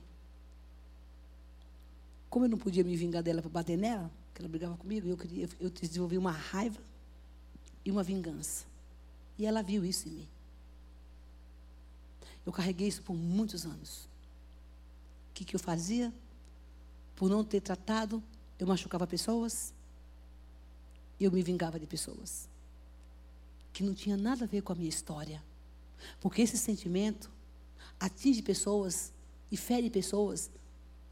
[2.28, 5.16] Como eu não podia me vingar dela para bater nela, que ela brigava comigo, eu,
[5.16, 6.80] queria, eu desenvolvi uma raiva
[7.84, 8.64] e uma vingança.
[9.38, 10.28] E ela viu isso em mim.
[12.44, 14.08] Eu carreguei isso por muitos anos.
[15.30, 16.12] O que, que eu fazia?
[17.16, 18.22] Por não ter tratado,
[18.58, 19.72] eu machucava pessoas,
[21.20, 22.48] eu me vingava de pessoas
[23.72, 25.42] que não tinha nada a ver com a minha história.
[26.20, 27.30] Porque esse sentimento
[27.98, 29.12] atinge pessoas
[29.50, 30.50] e fere pessoas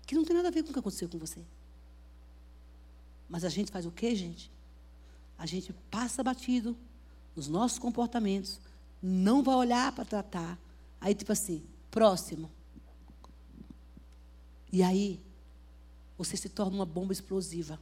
[0.06, 1.40] que não tem nada a ver com o que aconteceu com você.
[3.30, 4.50] Mas a gente faz o quê, gente?
[5.38, 6.76] A gente passa batido
[7.34, 8.60] nos nossos comportamentos,
[9.00, 10.58] não vai olhar para tratar.
[11.00, 12.50] Aí, tipo assim, próximo.
[14.72, 15.20] E aí,
[16.18, 17.80] você se torna uma bomba explosiva.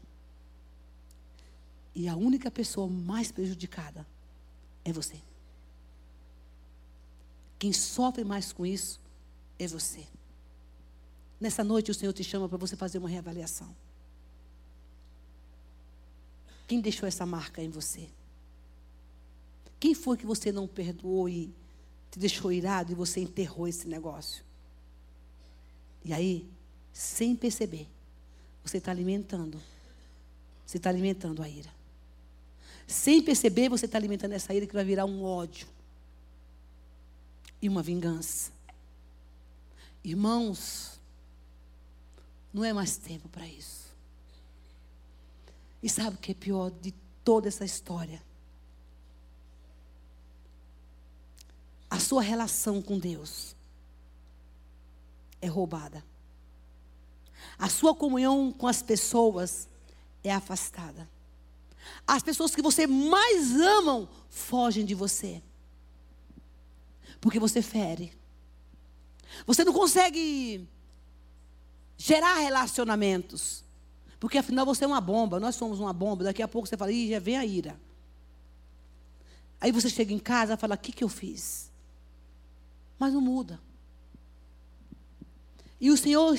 [1.95, 4.07] E a única pessoa mais prejudicada
[4.85, 5.21] é você.
[7.59, 9.01] Quem sofre mais com isso
[9.59, 10.07] é você.
[11.41, 13.75] Nessa noite o Senhor te chama para você fazer uma reavaliação.
[16.69, 18.09] Quem deixou essa marca em você?
[19.81, 21.51] Quem foi que você não perdoou e
[22.11, 24.45] te deixou irado e você enterrou esse negócio?
[26.05, 26.47] E aí,
[26.93, 27.89] sem perceber,
[28.63, 29.61] você está alimentando.
[30.67, 31.73] Você está alimentando a ira.
[32.87, 35.67] Sem perceber, você está alimentando essa ira que vai virar um ódio
[37.63, 38.51] e uma vingança.
[40.05, 41.01] Irmãos,
[42.53, 43.88] não é mais tempo para isso.
[45.83, 46.93] E sabe o que é pior de
[47.25, 48.23] toda essa história?
[51.91, 53.57] A sua relação com Deus
[55.41, 56.05] é roubada.
[57.59, 59.69] A sua comunhão com as pessoas
[60.23, 61.09] é afastada.
[62.07, 65.43] As pessoas que você mais amam fogem de você.
[67.21, 68.13] Porque você fere.
[69.47, 70.69] Você não consegue
[71.97, 73.65] gerar relacionamentos.
[74.19, 76.25] Porque afinal você é uma bomba, nós somos uma bomba.
[76.25, 77.79] Daqui a pouco você fala, ih, já vem a ira.
[79.61, 81.71] Aí você chega em casa e fala, o que, que eu fiz?
[82.99, 83.61] Mas não muda.
[85.81, 86.37] E o Senhor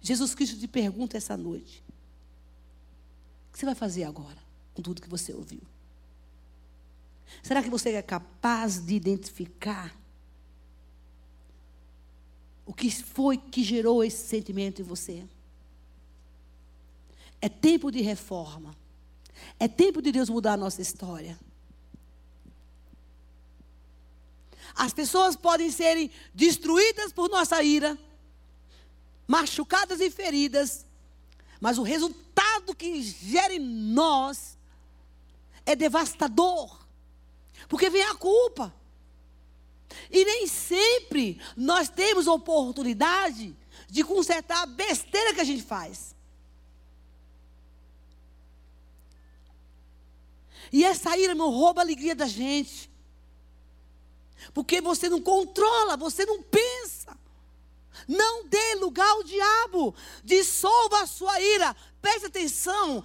[0.00, 1.84] Jesus Cristo te pergunta essa noite:
[3.48, 4.38] o que você vai fazer agora
[4.74, 5.62] com tudo que você ouviu?
[7.42, 9.96] Será que você é capaz de identificar
[12.66, 15.24] o que foi que gerou esse sentimento em você?
[17.40, 18.76] É tempo de reforma.
[19.58, 21.38] É tempo de Deus mudar a nossa história.
[24.74, 27.98] As pessoas podem serem destruídas por nossa ira
[29.30, 30.84] machucadas e feridas,
[31.60, 34.58] mas o resultado que gera em nós
[35.64, 36.84] é devastador,
[37.68, 38.74] porque vem a culpa.
[40.10, 43.56] E nem sempre nós temos oportunidade
[43.88, 46.12] de consertar a besteira que a gente faz.
[50.72, 52.90] E essa ira, irmão, rouba a alegria da gente.
[54.54, 57.18] Porque você não controla, você não pensa.
[58.06, 59.94] Não dê lugar ao diabo.
[60.24, 61.74] Dissolva a sua ira.
[62.00, 63.04] Preste atenção.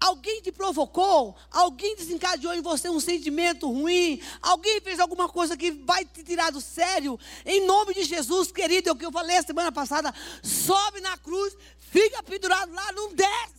[0.00, 5.72] Alguém te provocou, alguém desencadeou em você um sentimento ruim, alguém fez alguma coisa que
[5.72, 7.18] vai te tirar do sério.
[7.44, 10.14] Em nome de Jesus, querido, é o que eu falei a semana passada.
[10.40, 13.57] Sobe na cruz, fica pendurado lá, não desce.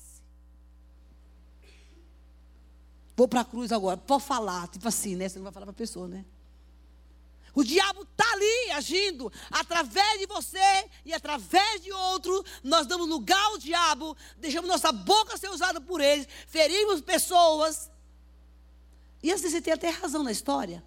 [3.20, 5.28] Vou para a cruz agora, pode falar, tipo assim, né?
[5.28, 6.24] Você não vai falar para a pessoa, né?
[7.54, 12.46] O diabo está ali agindo através de você e através de outro.
[12.64, 17.92] Nós damos lugar ao diabo, deixamos nossa boca ser usada por ele, ferimos pessoas.
[19.22, 20.82] E assim você tem até razão na história.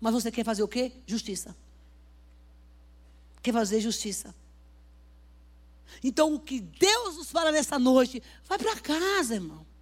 [0.00, 0.90] Mas você quer fazer o quê?
[1.06, 1.54] Justiça.
[3.42, 4.34] Quer fazer justiça.
[6.02, 9.73] Então, o que Deus nos fala nessa noite, vai para casa, irmão.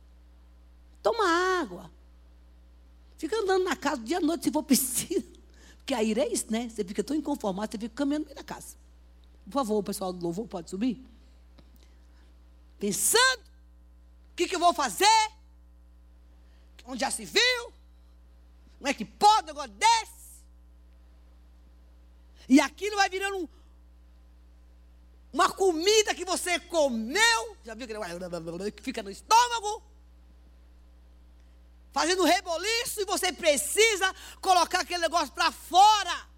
[1.03, 1.27] Toma
[1.61, 1.91] água.
[3.19, 5.27] Fica andando na casa dia e noite se for preciso.
[5.79, 6.69] Porque a ira é isso, né?
[6.69, 8.77] Você fica tão inconformado, você fica caminhando meio da casa.
[9.45, 11.05] Por favor, o pessoal do louvor pode subir?
[12.79, 13.43] Pensando,
[14.33, 15.31] o que, que eu vou fazer?
[16.85, 17.73] Onde já se viu?
[18.79, 20.23] Como é que pode negócio desse?
[22.49, 23.49] E aquilo vai virando um,
[25.33, 27.57] uma comida que você comeu.
[27.65, 27.95] Já viu que
[28.83, 29.92] fica no estômago?
[31.93, 36.33] Fazendo reboliço e você precisa colocar aquele negócio para fora.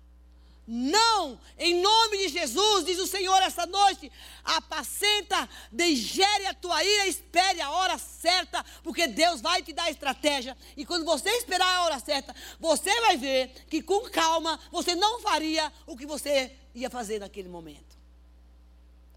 [0.67, 4.11] Não, em nome de Jesus, diz o Senhor esta noite:
[4.43, 10.57] apacenta, digere a tua ira, espere a hora certa, porque Deus vai te dar estratégia.
[10.75, 15.21] E quando você esperar a hora certa, você vai ver que com calma você não
[15.21, 17.95] faria o que você ia fazer naquele momento.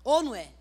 [0.04, 0.57] Ou não é?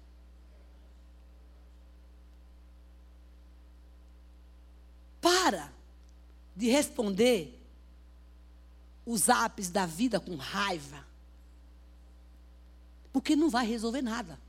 [5.46, 5.72] Para
[6.56, 7.56] de responder
[9.04, 11.06] os apps da vida com raiva.
[13.12, 14.40] Porque não vai resolver nada.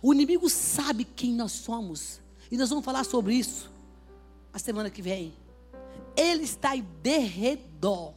[0.00, 2.20] O inimigo sabe quem nós somos.
[2.48, 3.68] E nós vamos falar sobre isso
[4.52, 5.34] a semana que vem.
[6.16, 8.14] Ele está em derredor.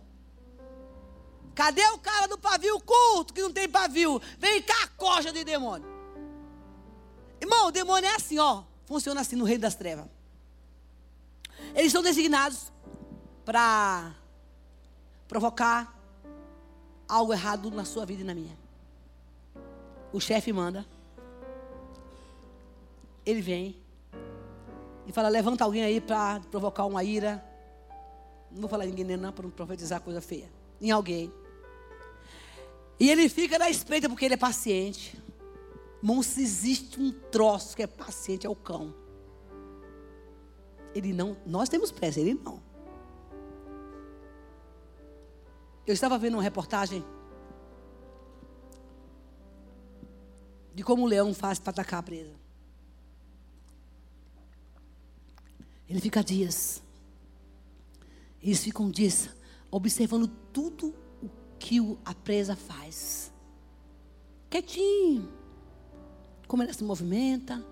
[1.56, 4.22] Cadê o cara do pavio culto que não tem pavio?
[4.38, 5.88] Vem cá, coxa de demônio.
[7.42, 8.64] Irmão, o demônio é assim, ó.
[8.86, 10.17] Funciona assim no reino das trevas.
[11.76, 12.72] Eles são designados
[13.46, 14.16] para
[15.28, 15.98] provocar
[17.08, 18.58] algo errado na sua vida e na minha.
[20.12, 20.86] O chefe manda.
[23.26, 23.76] Ele vem
[25.06, 27.44] e fala: levanta alguém aí para provocar uma ira.
[28.52, 30.50] Não vou falar em ninguém não, para não profetizar coisa feia.
[30.82, 31.32] Em alguém.
[33.00, 35.22] E ele fica na espreita porque ele é paciente.
[36.02, 38.94] Irmão, se existe um troço que é paciente, é o cão.
[40.98, 42.62] Ele não, nós temos pressa, ele não.
[45.86, 47.04] Eu estava vendo uma reportagem
[50.74, 52.36] de como o leão faz para atacar a presa.
[55.90, 56.84] Ele fica dias.
[58.42, 59.30] Eles ficam dias
[59.72, 63.32] observando tudo o que a presa faz.
[64.50, 65.38] Quietinho
[66.48, 67.64] como ela se movimenta,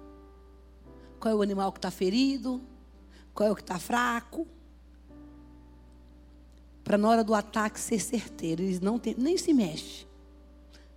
[1.20, 2.62] qual é o animal que está ferido,
[3.36, 4.48] qual é o que está fraco.
[6.84, 10.08] Para na hora do ataque ser certeiro, eles não tem, nem se mexe.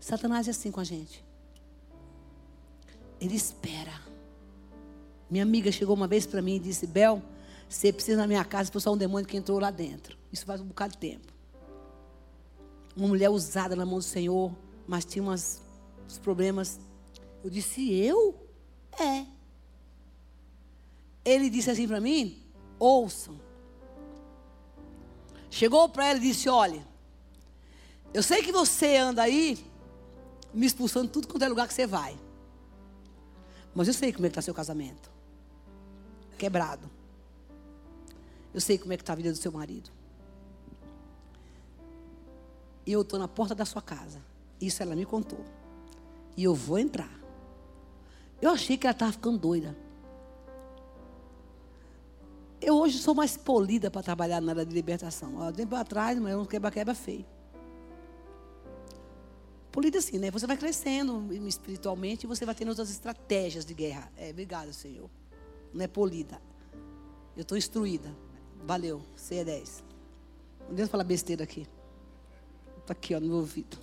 [0.00, 1.22] Satanás é assim com a gente.
[3.20, 4.00] Ele espera.
[5.28, 7.22] Minha amiga chegou uma vez para mim e disse: Bel,
[7.68, 10.16] você precisa na minha casa expulsar um demônio que entrou lá dentro.
[10.32, 11.26] Isso faz um bocado de tempo.
[12.96, 14.54] Uma mulher usada na mão do Senhor,
[14.86, 15.60] mas tinha umas,
[16.06, 16.80] uns problemas
[17.42, 18.34] eu disse, eu?
[18.98, 19.24] É.
[21.28, 22.42] Ele disse assim para mim:
[22.78, 23.38] ouçam.
[25.50, 26.86] Chegou para ela e disse: olha,
[28.14, 29.58] eu sei que você anda aí
[30.54, 32.18] me expulsando tudo quanto é lugar que você vai.
[33.74, 35.10] Mas eu sei como é que está seu casamento.
[36.38, 36.90] Quebrado.
[38.54, 39.90] Eu sei como é que está a vida do seu marido.
[42.86, 44.22] E eu estou na porta da sua casa.
[44.58, 45.44] Isso ela me contou.
[46.34, 47.12] E eu vou entrar.
[48.40, 49.76] Eu achei que ela estava ficando doida.
[52.60, 55.40] Eu hoje sou mais polida para trabalhar na área de libertação.
[55.42, 57.24] Há tempo atrás, mas é um quebra-quebra feio.
[59.70, 60.30] Polida assim, né?
[60.30, 64.10] Você vai crescendo espiritualmente e você vai tendo outras estratégias de guerra.
[64.16, 65.08] É, obrigada, Senhor.
[65.72, 66.40] Não é polida.
[67.36, 68.12] Eu estou instruída.
[68.64, 69.84] Valeu, você é 10.
[70.68, 71.66] Não deixa falar besteira aqui.
[72.80, 73.78] Está aqui, ó, no meu ouvido.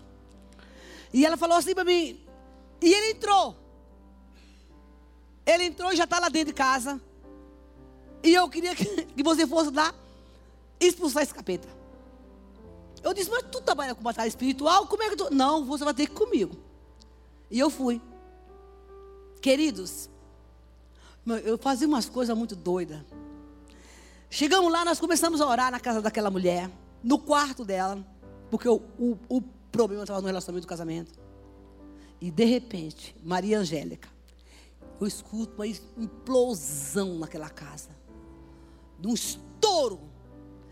[1.13, 2.19] E ela falou assim para mim.
[2.81, 3.55] E ele entrou.
[5.45, 6.99] Ele entrou e já está lá dentro de casa.
[8.25, 9.93] E eu queria que, você fosse lá
[10.79, 11.67] expulsar esse capeta.
[13.03, 14.87] Eu disse, mas tu trabalha com batalha espiritual?
[14.87, 15.31] Como é que tu.
[15.31, 16.57] Não, você vai ter que ir comigo.
[17.51, 18.01] E eu fui.
[19.39, 20.09] Queridos,
[21.43, 22.99] eu fazia umas coisas muito doidas.
[24.27, 26.69] Chegamos lá, nós começamos a orar na casa daquela mulher,
[27.03, 28.03] no quarto dela,
[28.49, 31.13] porque o, o, o problema estava no relacionamento do casamento.
[32.19, 34.09] E de repente, Maria Angélica
[34.99, 37.94] eu escuto uma implosão naquela casa.
[38.99, 39.99] De um estouro.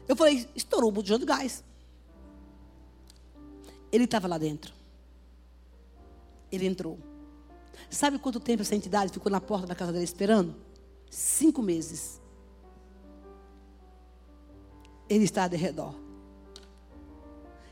[0.07, 1.63] Eu falei, estourou o botijão de gás.
[3.91, 4.74] Ele estava lá dentro.
[6.51, 6.99] Ele entrou.
[7.89, 10.55] Sabe quanto tempo essa entidade ficou na porta da casa dele esperando?
[11.09, 12.21] Cinco meses.
[15.07, 15.95] Ele está de redor.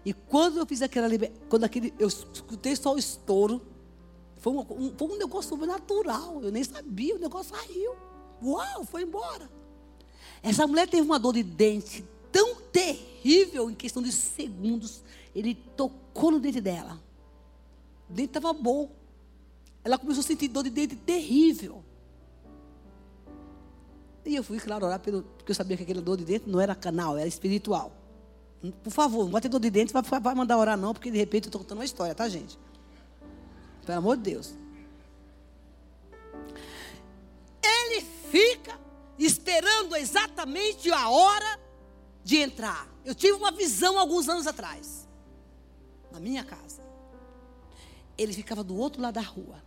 [0.06, 1.08] E quando eu fiz aquela
[1.47, 3.62] quando aquele, eu escutei só o estouro,
[4.38, 6.41] foi um, um, foi um negócio sobrenatural.
[6.41, 7.95] Eu nem sabia, o negócio saiu.
[8.43, 9.49] Uau, foi embora.
[10.44, 15.04] Essa mulher teve uma dor de dente tão terrível, em questão de segundos.
[15.36, 17.00] Ele tocou no dente dela.
[18.10, 18.92] O dente estava bom.
[19.84, 21.84] Ela começou a sentir dor de dente terrível.
[24.26, 26.60] E eu fui, claro, orar pelo, porque eu sabia que aquela dor de dente não
[26.60, 27.92] era canal, era espiritual.
[28.84, 31.18] Por favor, não vai ter dor de dente, vai, vai mandar orar não, porque de
[31.18, 32.60] repente eu estou contando uma história, tá, gente?
[33.86, 34.54] Pelo amor de Deus.
[37.64, 38.80] Ele fica
[39.26, 41.59] esperando exatamente a hora
[42.24, 42.88] de entrar.
[43.03, 45.07] Eu tive uma visão alguns anos atrás,
[46.11, 46.82] na minha casa.
[48.17, 49.63] Ele ficava do outro lado da rua.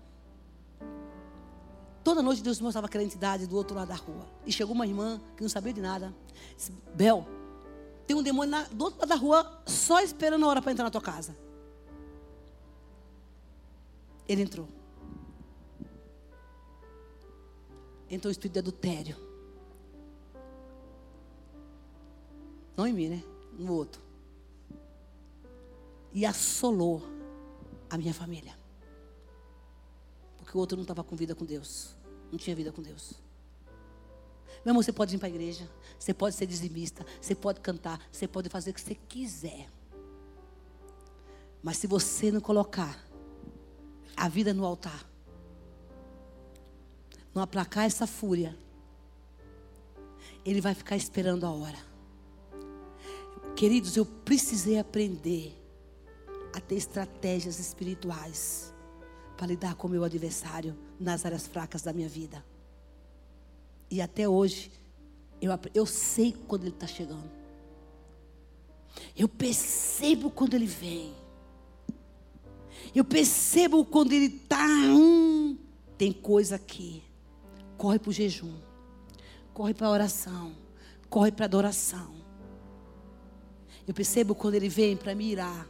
[2.03, 4.27] Toda noite Deus mostrava aquela entidade do outro lado da rua.
[4.45, 6.15] E chegou uma irmã que não sabia de nada.
[6.55, 7.27] Disse, Bel,
[8.07, 10.85] tem um demônio na, do outro lado da rua só esperando a hora para entrar
[10.85, 11.35] na tua casa.
[14.29, 14.69] Ele entrou.
[18.11, 19.34] Entrou o espírito de adultério.
[22.77, 23.25] Não em mim, né?
[23.59, 24.03] No outro.
[26.13, 27.03] E assolou
[27.89, 28.57] a minha família.
[30.37, 31.97] Porque o outro não estava com vida com Deus.
[32.31, 33.15] Não tinha vida com Deus.
[34.65, 35.69] Meu irmão, você pode ir para a igreja,
[35.99, 39.69] você pode ser dizimista, você pode cantar, você pode fazer o que você quiser.
[41.63, 42.99] Mas se você não colocar
[44.17, 45.05] a vida no altar,
[47.35, 48.57] não aplacar essa fúria,
[50.45, 51.94] ele vai ficar esperando a hora.
[53.57, 55.57] Queridos, eu precisei aprender
[56.53, 58.75] a ter estratégias espirituais
[59.37, 62.45] para lidar com o meu adversário nas áreas fracas da minha vida.
[63.89, 64.73] E até hoje,
[65.41, 67.31] eu, eu sei quando ele está chegando.
[69.17, 71.15] Eu percebo quando ele vem.
[72.93, 74.67] Eu percebo quando ele está.
[74.67, 75.57] Hum,
[75.97, 77.05] tem coisa aqui.
[77.77, 78.57] Corre para o jejum.
[79.53, 80.57] Corre para a oração.
[81.09, 82.24] Corre para a adoração.
[83.87, 85.67] Eu percebo quando ele vem para me irar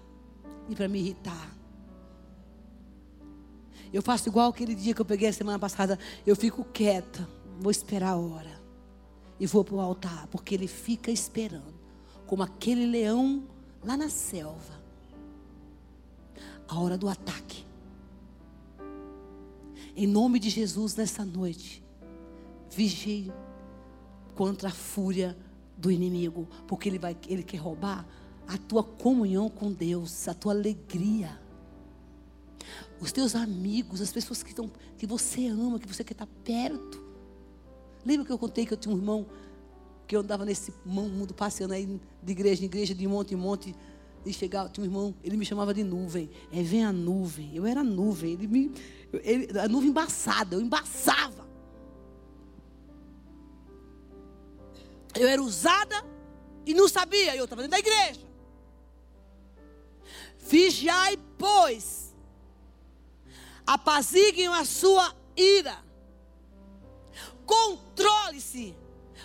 [0.69, 1.55] e para me irritar.
[3.93, 5.99] Eu faço igual aquele dia que eu peguei a semana passada.
[6.27, 7.29] Eu fico quieta,
[7.61, 8.61] vou esperar a hora.
[9.39, 11.75] E vou para o altar, porque ele fica esperando.
[12.27, 13.45] Como aquele leão
[13.85, 14.83] lá na selva.
[16.69, 17.65] A hora do ataque.
[19.97, 21.85] Em nome de Jesus, nessa noite,
[22.69, 23.33] vigie
[24.35, 25.37] contra a fúria
[25.85, 28.07] do inimigo, porque ele vai, ele quer roubar
[28.49, 31.39] a tua comunhão com Deus, a tua alegria.
[32.99, 37.05] Os teus amigos, as pessoas que, estão, que você ama, que você quer estar perto.
[38.03, 39.27] Lembra que eu contei que eu tinha um irmão
[40.07, 43.75] que eu andava nesse mundo passeando aí de igreja em igreja, de monte em monte,
[44.25, 46.31] e chegava, tinha um irmão, ele me chamava de nuvem.
[46.51, 47.55] É, vem a nuvem.
[47.55, 48.33] Eu era nuvem.
[48.33, 48.73] Ele me,
[49.23, 51.47] ele, a nuvem embaçada, eu embaçava.
[55.15, 56.05] Eu era usada
[56.67, 57.37] e não sabia.
[57.37, 58.21] Eu estava dentro da igreja.
[60.39, 62.15] Vigiai, pois,
[63.67, 65.83] apaziguem a sua ira,
[67.47, 68.77] controle-se,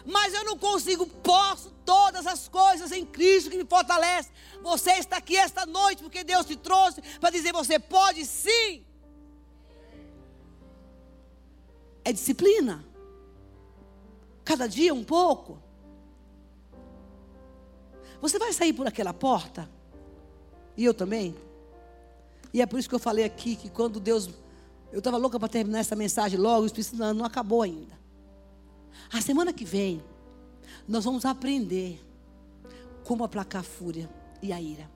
[0.06, 4.30] mas eu não consigo, posso todas as coisas em Cristo que me fortalece.
[4.62, 8.86] Você está aqui esta noite porque Deus te trouxe para dizer: você pode sim.
[12.06, 12.86] É disciplina.
[14.46, 15.62] Cada dia um pouco.
[18.22, 19.70] Você vai sair por aquela porta
[20.76, 21.36] e eu também.
[22.54, 24.30] E é por isso que eu falei aqui que quando Deus.
[24.92, 28.00] Eu estava louca para terminar essa mensagem logo, o Espírito Santo não acabou ainda.
[29.14, 30.04] A semana que vem,
[30.88, 32.04] nós vamos aprender
[33.04, 34.10] como aplacar a fúria
[34.42, 34.90] e a ira.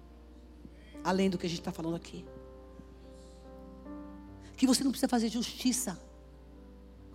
[1.04, 2.26] Além do que a gente está falando aqui.
[4.58, 6.00] Que você não precisa fazer justiça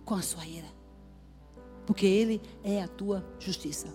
[0.05, 0.67] com a sua ira.
[1.85, 3.93] Porque Ele é a tua justiça.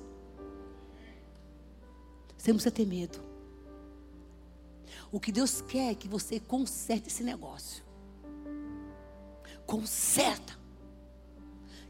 [2.45, 3.25] Você não precisa ter medo.
[5.11, 7.83] O que Deus quer é que você conserte esse negócio.
[9.65, 10.55] Conserta.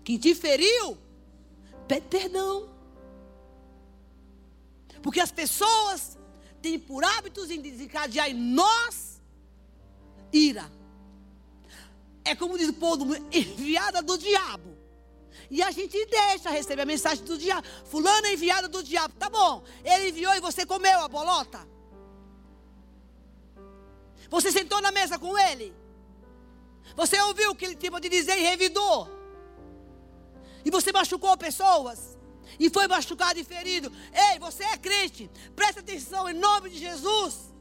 [0.05, 0.97] Quem te feriu,
[1.89, 2.71] pede perdão.
[5.03, 6.17] Porque as pessoas
[6.63, 9.21] têm por hábitos em desencadear em nós
[10.33, 10.71] ira.
[12.25, 14.74] É como diz o povo, enviada do diabo.
[15.51, 17.67] E a gente deixa receber a mensagem do diabo.
[17.85, 19.15] Fulano é enviada do diabo.
[19.15, 19.63] Tá bom.
[19.85, 21.67] Ele enviou e você comeu a bolota.
[24.31, 25.75] Você sentou na mesa com ele?
[26.97, 29.09] Você ouviu o que ele tinha para dizer e revidou?
[30.65, 32.19] E você machucou pessoas?
[32.59, 33.93] E foi machucado e ferido?
[34.13, 35.31] Ei, você é crente?
[35.55, 37.53] Presta atenção em nome de Jesus.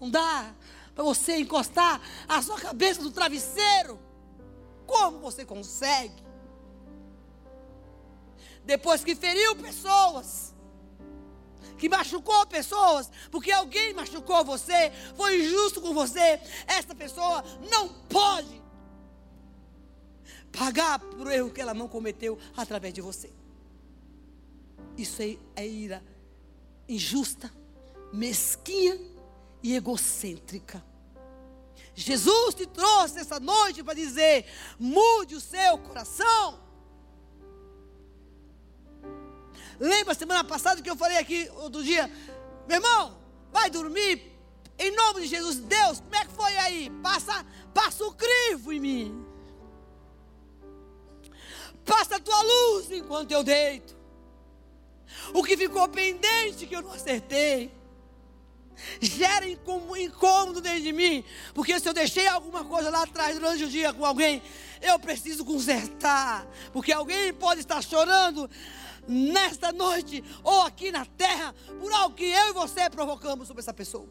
[0.00, 0.54] Não dá
[0.94, 3.98] para você encostar a sua cabeça no travesseiro.
[4.86, 6.22] Como você consegue?
[8.64, 10.54] Depois que feriu pessoas,
[11.76, 18.62] que machucou pessoas, porque alguém machucou você, foi injusto com você, essa pessoa não pode
[20.50, 23.30] pagar por erro que ela não cometeu através de você.
[24.96, 26.02] Isso é, é ira
[26.88, 27.50] injusta,
[28.12, 28.98] mesquinha
[29.62, 30.84] e egocêntrica.
[31.94, 34.46] Jesus te trouxe essa noite para dizer:
[34.78, 36.60] mude o seu coração.
[39.78, 42.10] Lembra semana passada que eu falei aqui outro dia?
[42.66, 43.18] Meu irmão,
[43.52, 44.32] vai dormir.
[44.78, 46.90] Em nome de Jesus, Deus, como é que foi aí?
[47.02, 49.26] Passa, passa o crivo em mim.
[51.84, 53.96] Passa a tua luz enquanto eu deito.
[55.32, 57.70] O que ficou pendente que eu não acertei.
[59.00, 61.24] Gera incômodo dentro de mim.
[61.54, 64.42] Porque se eu deixei alguma coisa lá atrás durante o dia com alguém,
[64.80, 66.46] eu preciso consertar.
[66.72, 68.48] Porque alguém pode estar chorando
[69.06, 73.74] nesta noite ou aqui na terra por algo que eu e você provocamos sobre essa
[73.74, 74.08] pessoa.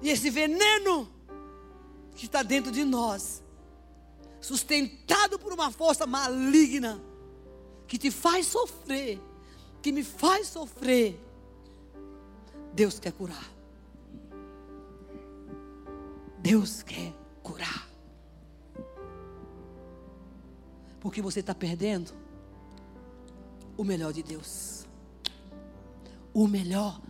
[0.00, 1.08] E esse veneno
[2.14, 3.42] que está dentro de nós,
[4.40, 7.00] sustentado por uma força maligna,
[7.86, 9.20] que te faz sofrer,
[9.80, 11.18] que me faz sofrer,
[12.72, 13.50] Deus quer curar.
[16.38, 17.88] Deus quer curar.
[21.00, 22.12] Porque você está perdendo
[23.76, 24.86] o melhor de Deus.
[26.32, 27.00] O melhor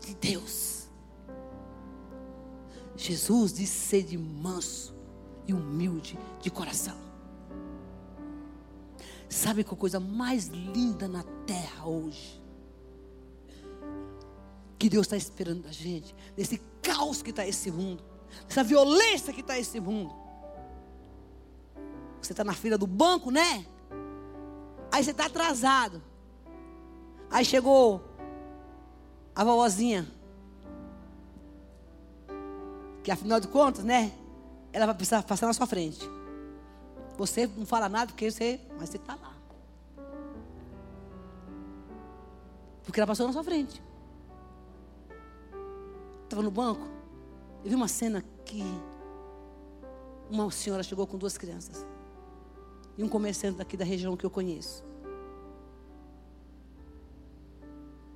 [0.00, 0.88] de Deus.
[2.96, 4.94] Jesus disse ser de manso
[5.46, 6.96] e humilde de coração.
[9.28, 12.41] Sabe qual coisa mais linda na terra hoje?
[14.82, 18.02] Que Deus está esperando da gente, nesse caos que está esse mundo,
[18.48, 20.12] nessa violência que está esse mundo.
[22.20, 23.64] Você está na fila do banco, né?
[24.90, 26.02] Aí você está atrasado.
[27.30, 28.02] Aí chegou
[29.36, 30.04] a vovozinha.
[33.04, 34.10] Que afinal de contas, né?
[34.72, 36.00] Ela vai precisar passar na sua frente.
[37.16, 38.60] Você não fala nada porque você.
[38.76, 39.36] Mas você está lá.
[42.82, 43.80] Porque ela passou na sua frente.
[46.32, 46.88] Estava no banco.
[47.62, 48.62] Eu vi uma cena que
[50.30, 51.86] uma senhora chegou com duas crianças.
[52.96, 54.82] E um comerciante daqui da região que eu conheço.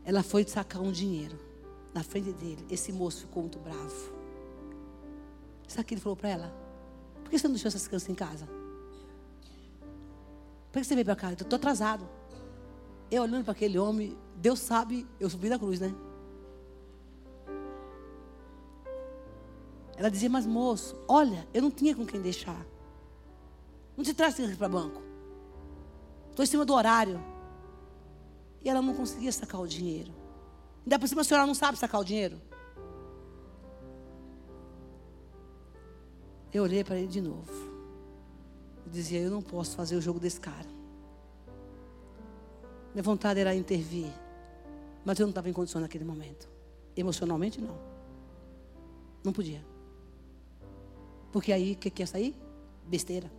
[0.02, 1.38] Ela foi sacar um dinheiro
[1.92, 2.64] na frente dele.
[2.70, 4.10] Esse moço ficou muito bravo.
[5.68, 6.54] Sabe o que ele falou para ela?
[7.22, 8.46] Por que você não deixou essas crianças em casa?
[10.72, 11.28] Por que você veio para cá?
[11.28, 12.08] Eu estou atrasado.
[13.10, 15.94] Eu olhando para aquele homem, Deus sabe, eu subi da cruz, né?
[19.96, 22.66] Ela dizia, mas moço, olha, eu não tinha com quem deixar.
[23.96, 25.00] Não te traz para banco.
[26.30, 27.18] Estou em cima do horário.
[28.62, 30.12] E ela não conseguia sacar o dinheiro.
[30.84, 32.40] Ainda por cima a senhora não sabe sacar o dinheiro.
[36.52, 37.52] Eu olhei para ele de novo.
[38.84, 40.68] Eu dizia, eu não posso fazer o jogo desse cara.
[42.92, 44.12] Minha vontade era intervir.
[45.04, 46.48] Mas eu não estava em condição naquele momento.
[46.96, 47.78] Emocionalmente, não.
[49.24, 49.75] Não podia.
[51.32, 52.34] Porque aí, o que, que ia sair?
[52.86, 53.30] Besteira.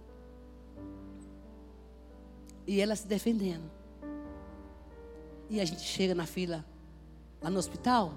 [2.65, 3.69] E ela se defendendo.
[5.49, 6.65] E a gente chega na fila
[7.41, 8.13] lá no hospital,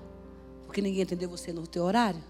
[0.67, 2.23] porque ninguém atendeu você no teu horário.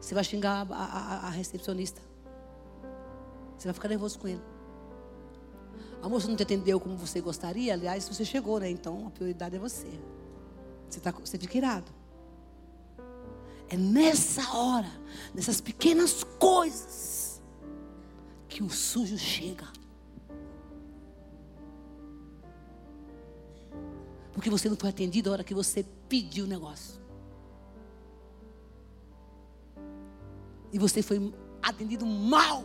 [0.00, 2.00] Você vai xingar a, a, a recepcionista.
[3.56, 4.42] Você vai ficar nervoso com ele.
[6.02, 8.68] A moça não te atendeu como você gostaria, aliás, você chegou, né?
[8.68, 9.88] Então a prioridade é você.
[10.88, 11.90] Você, tá, você fica irado.
[13.68, 14.90] É nessa hora,
[15.34, 17.42] nessas pequenas coisas,
[18.48, 19.66] que o sujo chega.
[24.32, 27.00] Porque você não foi atendido a hora que você pediu o negócio.
[30.72, 32.64] E você foi atendido mal.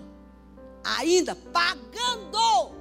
[0.84, 2.76] Ainda pagando.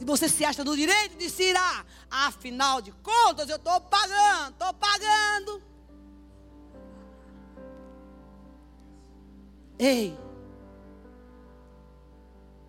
[0.00, 1.84] E você se acha no direito de se ir lá.
[2.10, 5.69] Afinal de contas, eu estou pagando, estou pagando.
[9.82, 10.14] Ei,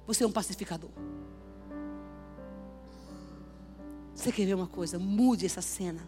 [0.08, 0.90] você é um pacificador.
[4.16, 4.98] Você quer ver uma coisa?
[4.98, 6.08] Mude essa cena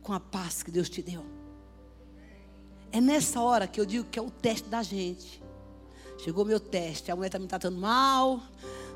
[0.00, 1.22] com a paz que Deus te deu.
[2.90, 5.42] É nessa hora que eu digo que é o teste da gente.
[6.16, 8.40] Chegou meu teste, a mulher está me tratando mal.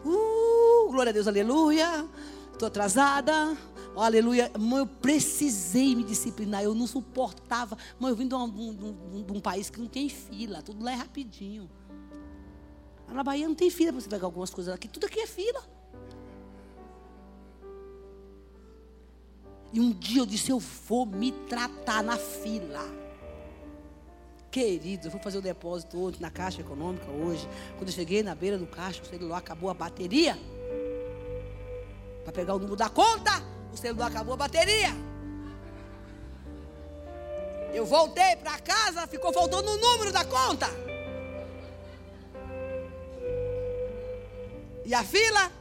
[0.02, 2.08] Uh, glória a Deus, aleluia.
[2.50, 3.58] Estou atrasada.
[3.94, 4.50] Oh, aleluia.
[4.58, 6.62] Mãe, eu precisei me disciplinar.
[6.62, 7.76] Eu não suportava.
[7.98, 10.62] Mãe, eu vim de um, de um, de um país que não tem fila.
[10.62, 11.68] Tudo lá é rapidinho.
[13.08, 14.88] na Bahia não tem fila para você pegar algumas coisas aqui.
[14.88, 15.62] Tudo aqui é fila.
[19.72, 23.00] E um dia eu disse: Eu vou me tratar na fila.
[24.50, 27.48] Querido, eu fui fazer o depósito ontem na Caixa Econômica hoje.
[27.76, 30.36] Quando eu cheguei na beira do caixa, o celular acabou a bateria.
[32.24, 33.30] Para pegar o número da conta,
[33.72, 34.90] o celular acabou a bateria.
[37.72, 40.66] Eu voltei para casa, ficou faltando o número da conta.
[44.84, 45.52] E a fila,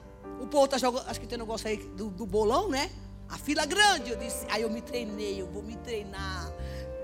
[0.42, 2.90] o povo está jogando, acho que tem um negócio aí do, do bolão, né?
[3.30, 6.52] A fila grande, eu disse, aí eu me treinei, eu vou me treinar.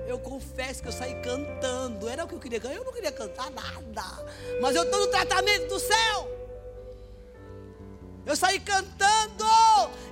[0.08, 2.08] Eu confesso que eu saí cantando.
[2.08, 2.76] Era o que eu queria cantar.
[2.76, 4.26] Eu não queria cantar nada.
[4.62, 6.35] Mas eu estou no tratamento do céu.
[8.26, 9.46] Eu saí cantando.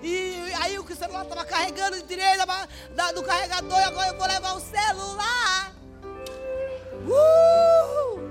[0.01, 2.45] E aí o celular estava carregando, de direita
[3.13, 3.79] do carregador.
[3.79, 5.73] E agora eu vou levar o celular.
[7.07, 8.23] Uh!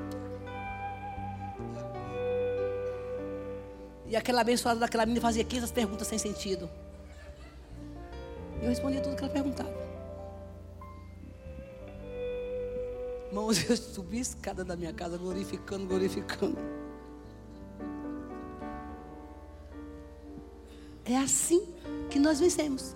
[4.07, 6.70] E aquela abençoada daquela menina fazia 15 perguntas sem sentido.
[8.61, 9.83] Eu respondia tudo que ela perguntava.
[13.28, 16.82] Irmãos, eu subi a escada da minha casa glorificando, glorificando.
[21.05, 21.68] É assim
[22.11, 22.94] que nós vencemos.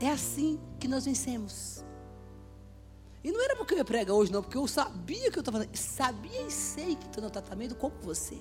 [0.00, 1.84] É assim que nós vencemos.
[3.22, 5.58] E não era porque eu ia pregar hoje, não, porque eu sabia que eu estava
[5.58, 5.76] fazendo.
[5.76, 8.38] Sabia e sei que estou no tratamento como você.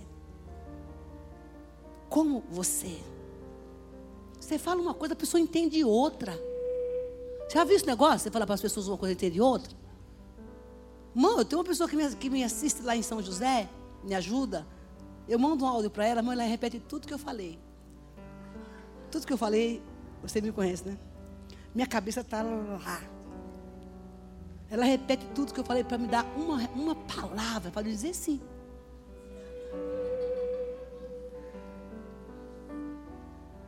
[2.09, 2.99] Como você.
[4.39, 6.39] Você fala uma coisa, a pessoa entende outra.
[7.51, 8.19] Já viu esse negócio?
[8.19, 9.75] Você fala para as pessoas uma coisa e entende outra?
[11.15, 13.69] Mãe, eu tenho uma pessoa que me, que me assiste lá em São José,
[14.03, 14.67] me ajuda.
[15.27, 17.57] Eu mando um áudio para ela, mãe, ela repete tudo que eu falei.
[19.09, 19.81] Tudo que eu falei,
[20.21, 20.97] você me conhece, né?
[21.73, 23.01] Minha cabeça está lá.
[24.69, 28.41] Ela repete tudo que eu falei para me dar uma, uma palavra, para dizer sim.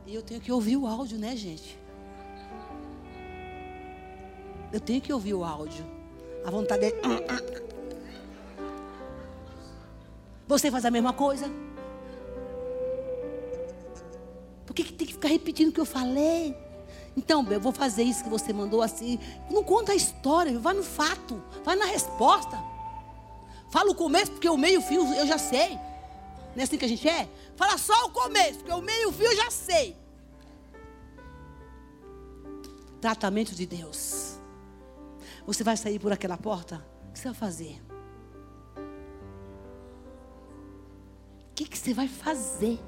[0.06, 1.78] E eu tenho que ouvir o áudio, né, gente?
[4.72, 5.84] Eu tenho que ouvir o áudio.
[6.44, 6.92] A vontade é.
[10.48, 11.48] Você faz a mesma coisa?
[14.66, 16.56] Por que, que tem que ficar repetindo o que eu falei?
[17.14, 19.18] Então, eu vou fazer isso que você mandou assim.
[19.50, 22.58] Não conta a história, vai no fato, vai na resposta.
[23.70, 25.74] Fala o começo, porque o meio fio eu já sei.
[26.54, 27.28] Não é assim que a gente é?
[27.54, 29.94] Fala só o começo, porque o meio fio eu já sei.
[33.00, 34.38] Tratamento de Deus.
[35.46, 36.84] Você vai sair por aquela porta?
[37.08, 37.87] O que você vai fazer?
[41.58, 42.78] Que, que você vai fazer?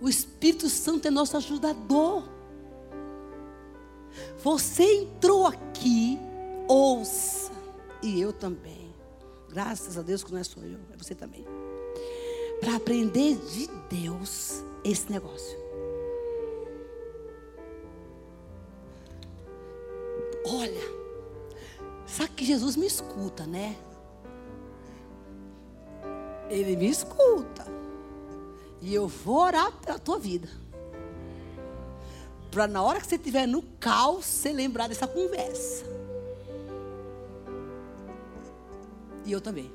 [0.00, 2.22] O Espírito Santo é nosso ajudador.
[4.44, 6.16] Você entrou aqui,
[6.68, 7.50] ouça,
[8.00, 8.94] e eu também.
[9.48, 11.44] Graças a Deus que não é só eu, é você também.
[12.60, 15.58] Para aprender de Deus esse negócio.
[20.46, 20.88] Olha,
[22.06, 23.76] sabe que Jesus me escuta, né?
[26.48, 27.66] Ele me escuta.
[28.80, 30.48] E eu vou orar pela tua vida.
[32.50, 35.84] Para na hora que você estiver no caos, você lembrar dessa conversa.
[39.24, 39.70] E eu também.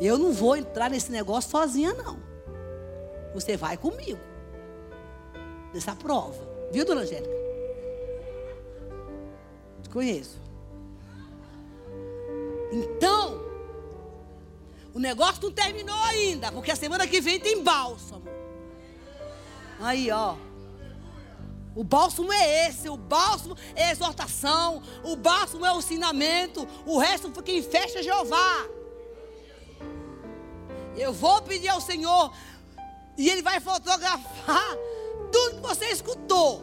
[0.00, 2.18] Eu não vou entrar nesse negócio sozinha, não.
[3.34, 4.18] Você vai comigo.
[5.72, 6.42] Nessa prova.
[6.72, 7.30] Viu, dona Angélica?
[9.82, 10.40] Te conheço.
[12.72, 13.19] Então,
[15.00, 18.28] o negócio não terminou ainda, porque a semana que vem tem bálsamo.
[19.80, 20.36] Aí, ó.
[21.74, 26.98] O bálsamo é esse, o bálsamo é a exortação, o bálsamo é o ensinamento, o
[26.98, 28.66] resto foi quem fecha Jeová.
[30.94, 32.30] Eu vou pedir ao Senhor
[33.16, 34.76] e Ele vai fotografar
[35.32, 36.62] tudo que você escutou.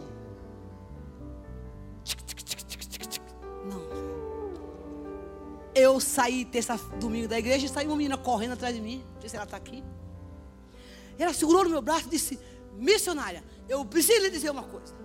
[5.80, 9.06] Eu saí terça domingo da igreja e saiu uma menina correndo atrás de mim.
[9.14, 9.84] Não sei se ela está aqui.
[11.20, 12.40] Ela segurou no meu braço e disse:
[12.74, 14.96] Missionária, eu preciso lhe dizer uma coisa.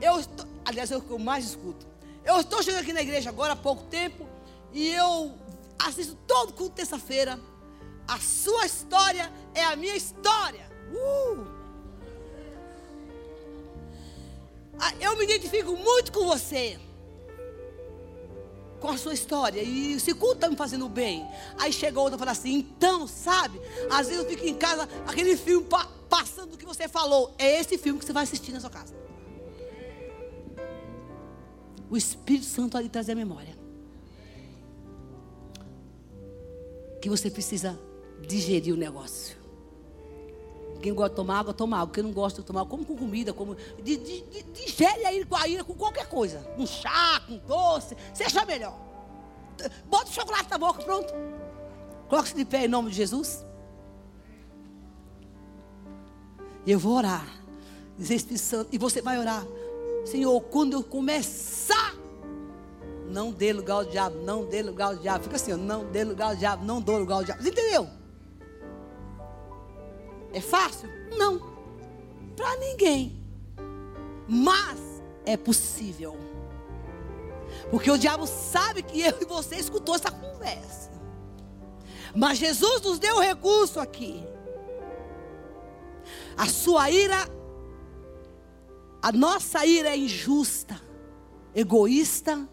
[0.00, 1.84] Eu estou, aliás, é o que eu mais escuto.
[2.24, 4.24] Eu estou chegando aqui na igreja agora há pouco tempo
[4.72, 5.36] e eu
[5.80, 7.40] assisto todo culto terça-feira.
[8.06, 10.70] A sua história é a minha história.
[10.92, 11.44] Uh!
[14.78, 16.78] Ah, eu me identifico muito com você.
[18.82, 19.62] Com a sua história.
[19.62, 21.24] E esse culto está me fazendo bem.
[21.56, 23.60] Aí chega outra e fala assim: então, sabe?
[23.88, 25.66] Às vezes eu fico em casa, aquele filme
[26.10, 27.32] passando o que você falou.
[27.38, 28.92] É esse filme que você vai assistir na sua casa.
[31.88, 33.56] O Espírito Santo ali traz a memória.
[37.00, 37.78] Que você precisa
[38.26, 39.41] digerir o negócio.
[40.82, 41.94] Quem gosta de tomar água, toma água.
[41.94, 43.56] Quem não gosta de tomar, como com comida, como.
[43.82, 46.40] Digere aí com a ira, com qualquer coisa.
[46.56, 48.76] Com chá, com doce, seja melhor.
[49.86, 51.14] Bota o chocolate na boca, pronto.
[52.08, 53.46] Coloque-se de pé em nome de Jesus.
[56.66, 57.26] E eu vou orar.
[57.96, 58.68] Dizer Espírito Santo.
[58.72, 59.46] E você vai orar.
[60.04, 61.94] Senhor, quando eu começar,
[63.08, 65.22] não dê lugar ao diabo, não dê lugar ao diabo.
[65.22, 67.46] Fica assim, não dê lugar ao diabo, não dou lugar ao diabo.
[67.46, 68.01] Entendeu?
[70.32, 70.88] É fácil?
[71.16, 71.40] Não.
[72.36, 73.22] Para ninguém.
[74.28, 74.78] Mas
[75.24, 76.16] é possível.
[77.70, 80.90] Porque o diabo sabe que eu e você escutou essa conversa.
[82.14, 84.22] Mas Jesus nos deu recurso aqui.
[86.36, 87.28] A sua ira,
[89.00, 90.80] a nossa ira é injusta,
[91.54, 92.48] egoísta,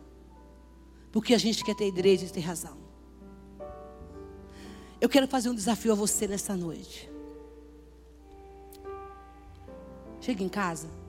[1.12, 2.78] porque a gente quer ter direito e ter razão.
[5.02, 7.10] Eu quero fazer um desafio a você nessa noite.
[10.22, 11.00] Chega em casa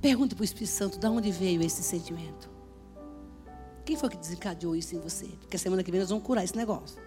[0.00, 2.48] Pergunte para o Espírito Santo de onde veio esse sentimento.
[3.84, 5.26] Quem foi que desencadeou isso em você?
[5.26, 7.00] Porque semana que vem nós vamos curar esse negócio.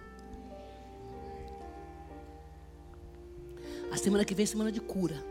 [3.90, 5.24] A semana que vem é semana de cura.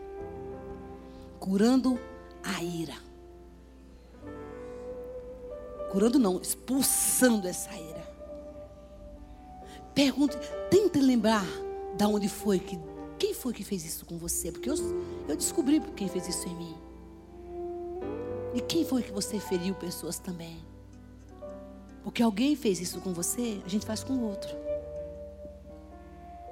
[1.40, 1.98] Curando
[2.44, 2.96] a ira.
[5.92, 8.04] Curando não, expulsando essa ira.
[9.94, 10.36] Pergunte,
[10.70, 11.46] tente lembrar
[11.98, 12.78] da onde foi que
[13.24, 14.52] quem foi que fez isso com você?
[14.52, 14.76] Porque eu,
[15.30, 16.76] eu descobri quem fez isso em mim.
[18.54, 20.62] E quem foi que você feriu pessoas também?
[22.04, 24.50] Porque alguém fez isso com você, a gente faz com o outro.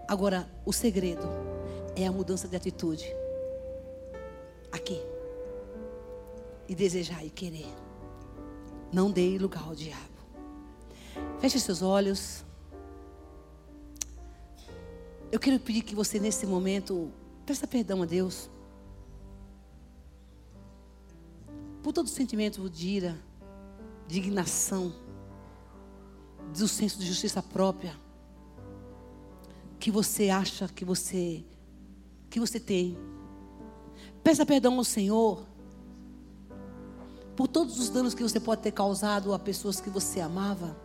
[0.07, 1.28] Agora, o segredo
[1.93, 3.13] é a mudança de atitude.
[4.72, 5.01] Aqui.
[6.69, 7.67] E desejar e querer.
[8.93, 9.99] Não dê lugar ao diabo.
[11.41, 12.45] Feche seus olhos.
[15.32, 17.10] Eu quero pedir que você, nesse momento,
[17.46, 18.50] peça perdão a Deus.
[21.82, 23.18] Por todo sentimento de ira,
[24.08, 24.94] de indignação,
[26.56, 27.96] do senso de justiça própria,
[29.80, 31.46] que você acha que você
[32.30, 32.98] que você tem.
[34.24, 35.46] Peça perdão ao Senhor
[37.36, 40.78] por todos os danos que você pode ter causado a pessoas que você amava.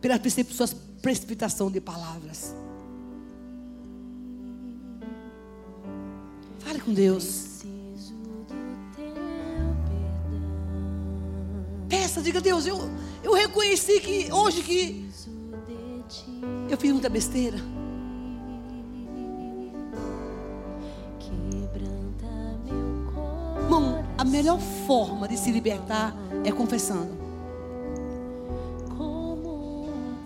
[0.00, 0.20] Pela
[0.50, 0.68] sua
[1.02, 2.54] precipitação de palavras.
[6.58, 7.62] Fale com Deus.
[11.88, 12.78] Peça, diga Deus, eu,
[13.22, 15.10] eu reconheci que hoje que
[16.68, 17.58] eu fiz muita besteira.
[23.70, 26.12] Irmão, a melhor forma de se libertar
[26.44, 27.19] é confessando.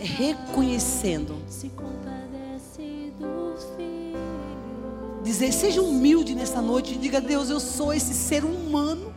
[0.04, 1.36] Reconhecendo.
[5.22, 6.96] Dizer, seja humilde nessa noite.
[6.96, 9.12] Diga, Deus, eu sou esse ser humano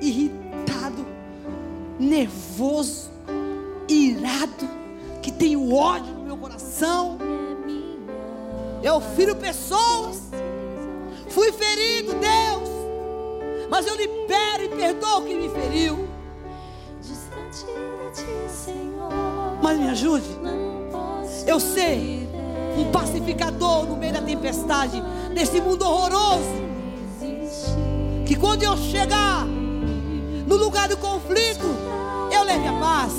[0.00, 1.06] irritado,
[1.98, 3.10] nervoso,
[3.88, 4.68] irado,
[5.22, 7.18] que tem ódio no meu coração.
[8.82, 10.20] Eu firo pessoas.
[11.28, 12.68] Fui ferido, Deus.
[13.70, 16.08] Mas eu libero e perdoo quem me feriu.
[19.70, 20.26] Mas me ajude.
[21.46, 22.28] Eu sei,
[22.76, 25.00] um pacificador no meio da tempestade,
[25.32, 26.60] nesse mundo horroroso.
[28.26, 31.66] Que quando eu chegar no lugar do conflito,
[32.32, 33.12] eu leve a paz.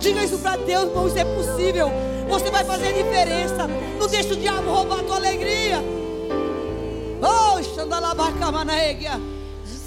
[0.00, 1.88] Diga isso para Deus, irmão, isso é possível.
[2.30, 3.68] Você vai fazer diferença.
[3.96, 5.78] Não deixe o diabo roubar a tua alegria.
[7.22, 7.52] Oh.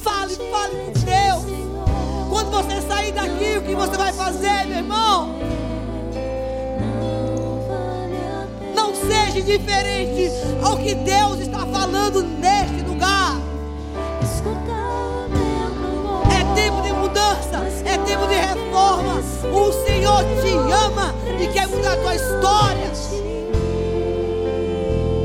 [0.01, 1.04] Fale, fale.
[2.45, 5.35] Quando você sair daqui, o que você vai fazer, meu irmão?
[8.75, 10.31] Não seja diferente
[10.63, 13.35] ao que Deus está falando neste lugar.
[16.29, 19.21] É tempo de mudança, é tempo de reforma.
[19.51, 20.53] O Senhor te
[20.85, 22.91] ama e quer mudar a tua história.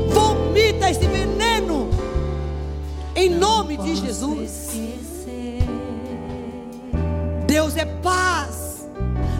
[0.09, 1.87] Vomita esse veneno
[3.15, 4.71] em nome de Jesus.
[7.71, 8.87] Deus é paz.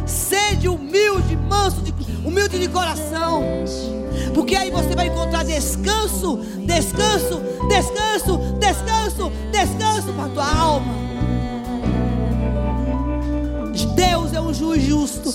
[0.05, 1.93] Sede humilde, manso, de,
[2.25, 3.43] humilde de coração.
[4.34, 10.93] Porque aí você vai encontrar descanso, descanso, descanso, descanso, descanso para a tua alma.
[13.95, 15.29] Deus é um juiz justo.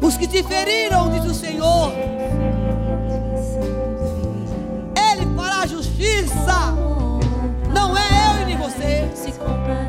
[0.00, 1.92] Os que te feriram, diz o Senhor,
[4.96, 6.74] Ele fará justiça.
[7.72, 9.83] Não é eu e nem você.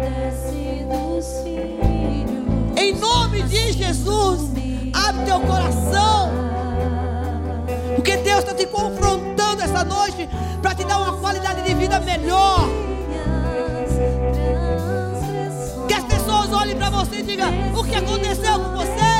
[3.85, 4.41] Jesus,
[4.93, 6.31] abre teu coração.
[7.95, 10.27] Porque Deus está te confrontando essa noite
[10.59, 12.67] para te dar uma qualidade de vida melhor.
[15.87, 19.15] Que as pessoas olhem para você e digam: O que aconteceu com você?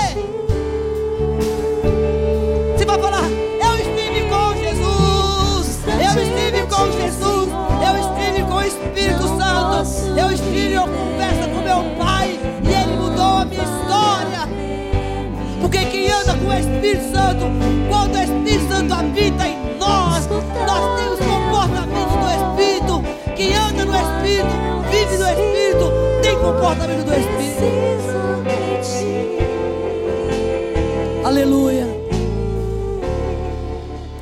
[2.76, 5.80] Você vai falar: Eu estive com Jesus.
[5.88, 7.50] Eu estive com Jesus.
[7.88, 10.20] Eu estive com o Espírito Santo.
[10.20, 12.40] Eu estive em conversa com meu Pai.
[12.64, 13.95] E Ele mudou a minha história.
[16.26, 17.46] Anda com o Espírito Santo,
[17.88, 23.04] quando o Espírito Santo habita em nós, nós temos comportamento do Espírito.
[23.36, 24.50] Quem anda no Espírito,
[24.90, 25.92] vive no Espírito,
[26.24, 27.46] tem comportamento do Espírito.
[31.24, 31.86] Aleluia.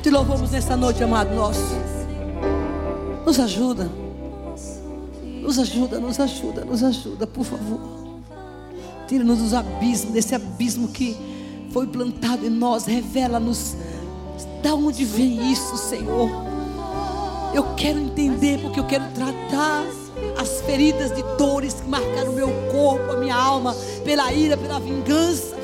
[0.02, 1.74] Te louvamos nessa noite, amado nosso.
[3.24, 3.88] Nos ajuda.
[5.40, 7.80] Nos ajuda, nos ajuda, nos ajuda, por favor.
[9.08, 11.33] Tira-nos dos abismos, desse abismo que
[11.74, 12.86] foi plantado em nós.
[12.86, 13.76] Revela-nos
[14.62, 16.30] Da onde vem isso, Senhor?
[17.52, 19.84] Eu quero entender porque eu quero tratar
[20.38, 24.80] as feridas de dores que marcaram o meu corpo, a minha alma, pela ira, pela
[24.80, 25.54] vingança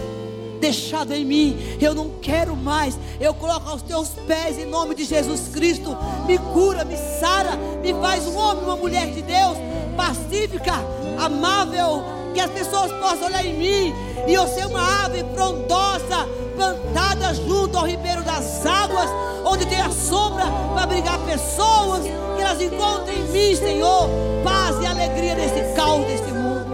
[0.60, 1.56] deixado em mim.
[1.80, 2.98] Eu não quero mais.
[3.18, 5.96] Eu coloco aos teus pés em nome de Jesus Cristo.
[6.26, 9.56] Me cura, me sara, me faz um homem, uma mulher de Deus,
[9.96, 10.74] pacífica,
[11.18, 13.94] amável, que as pessoas possam olhar em mim
[14.26, 19.08] e eu ser uma ave frondosa, plantada junto ao ribeiro das águas,
[19.44, 22.02] onde tem a sombra para abrigar pessoas,
[22.36, 24.08] que elas encontrem em mim, Senhor,
[24.44, 26.70] paz e alegria nesse caos desse mundo.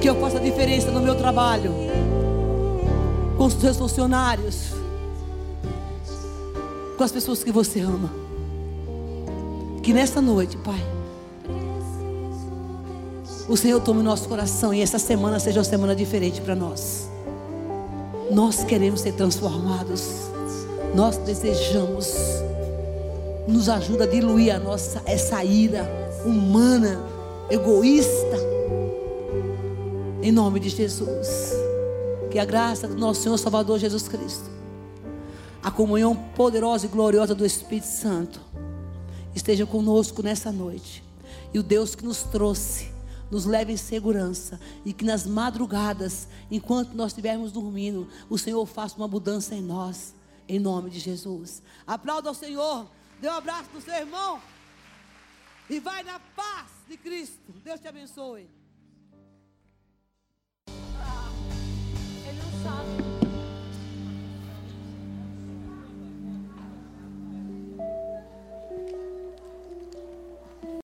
[0.00, 1.74] Que eu faça diferença no meu trabalho
[3.36, 4.72] com os seus funcionários,
[6.96, 8.10] com as pessoas que você ama.
[9.82, 10.80] Que nesta noite, Pai,
[13.48, 17.08] o Senhor tome nosso coração e essa semana seja uma semana diferente para nós.
[18.30, 20.02] Nós queremos ser transformados.
[20.94, 22.12] Nós desejamos.
[23.46, 25.88] Nos ajuda a diluir a nossa essa ira
[26.24, 27.00] humana,
[27.48, 28.36] egoísta.
[30.20, 31.52] Em nome de Jesus.
[32.30, 34.50] Que a graça do nosso Senhor Salvador Jesus Cristo,
[35.62, 38.40] a comunhão poderosa e gloriosa do Espírito Santo,
[39.34, 41.04] esteja conosco nessa noite.
[41.54, 42.95] E o Deus que nos trouxe,
[43.30, 44.60] nos leve em segurança.
[44.84, 50.14] E que nas madrugadas, enquanto nós estivermos dormindo, o Senhor faça uma mudança em nós.
[50.48, 51.62] Em nome de Jesus.
[51.86, 52.86] Aplauda ao Senhor.
[53.20, 54.40] Dê um abraço no seu irmão.
[55.68, 57.52] E vai na paz de Cristo.
[57.64, 58.48] Deus te abençoe.
[62.66, 63.05] sabe.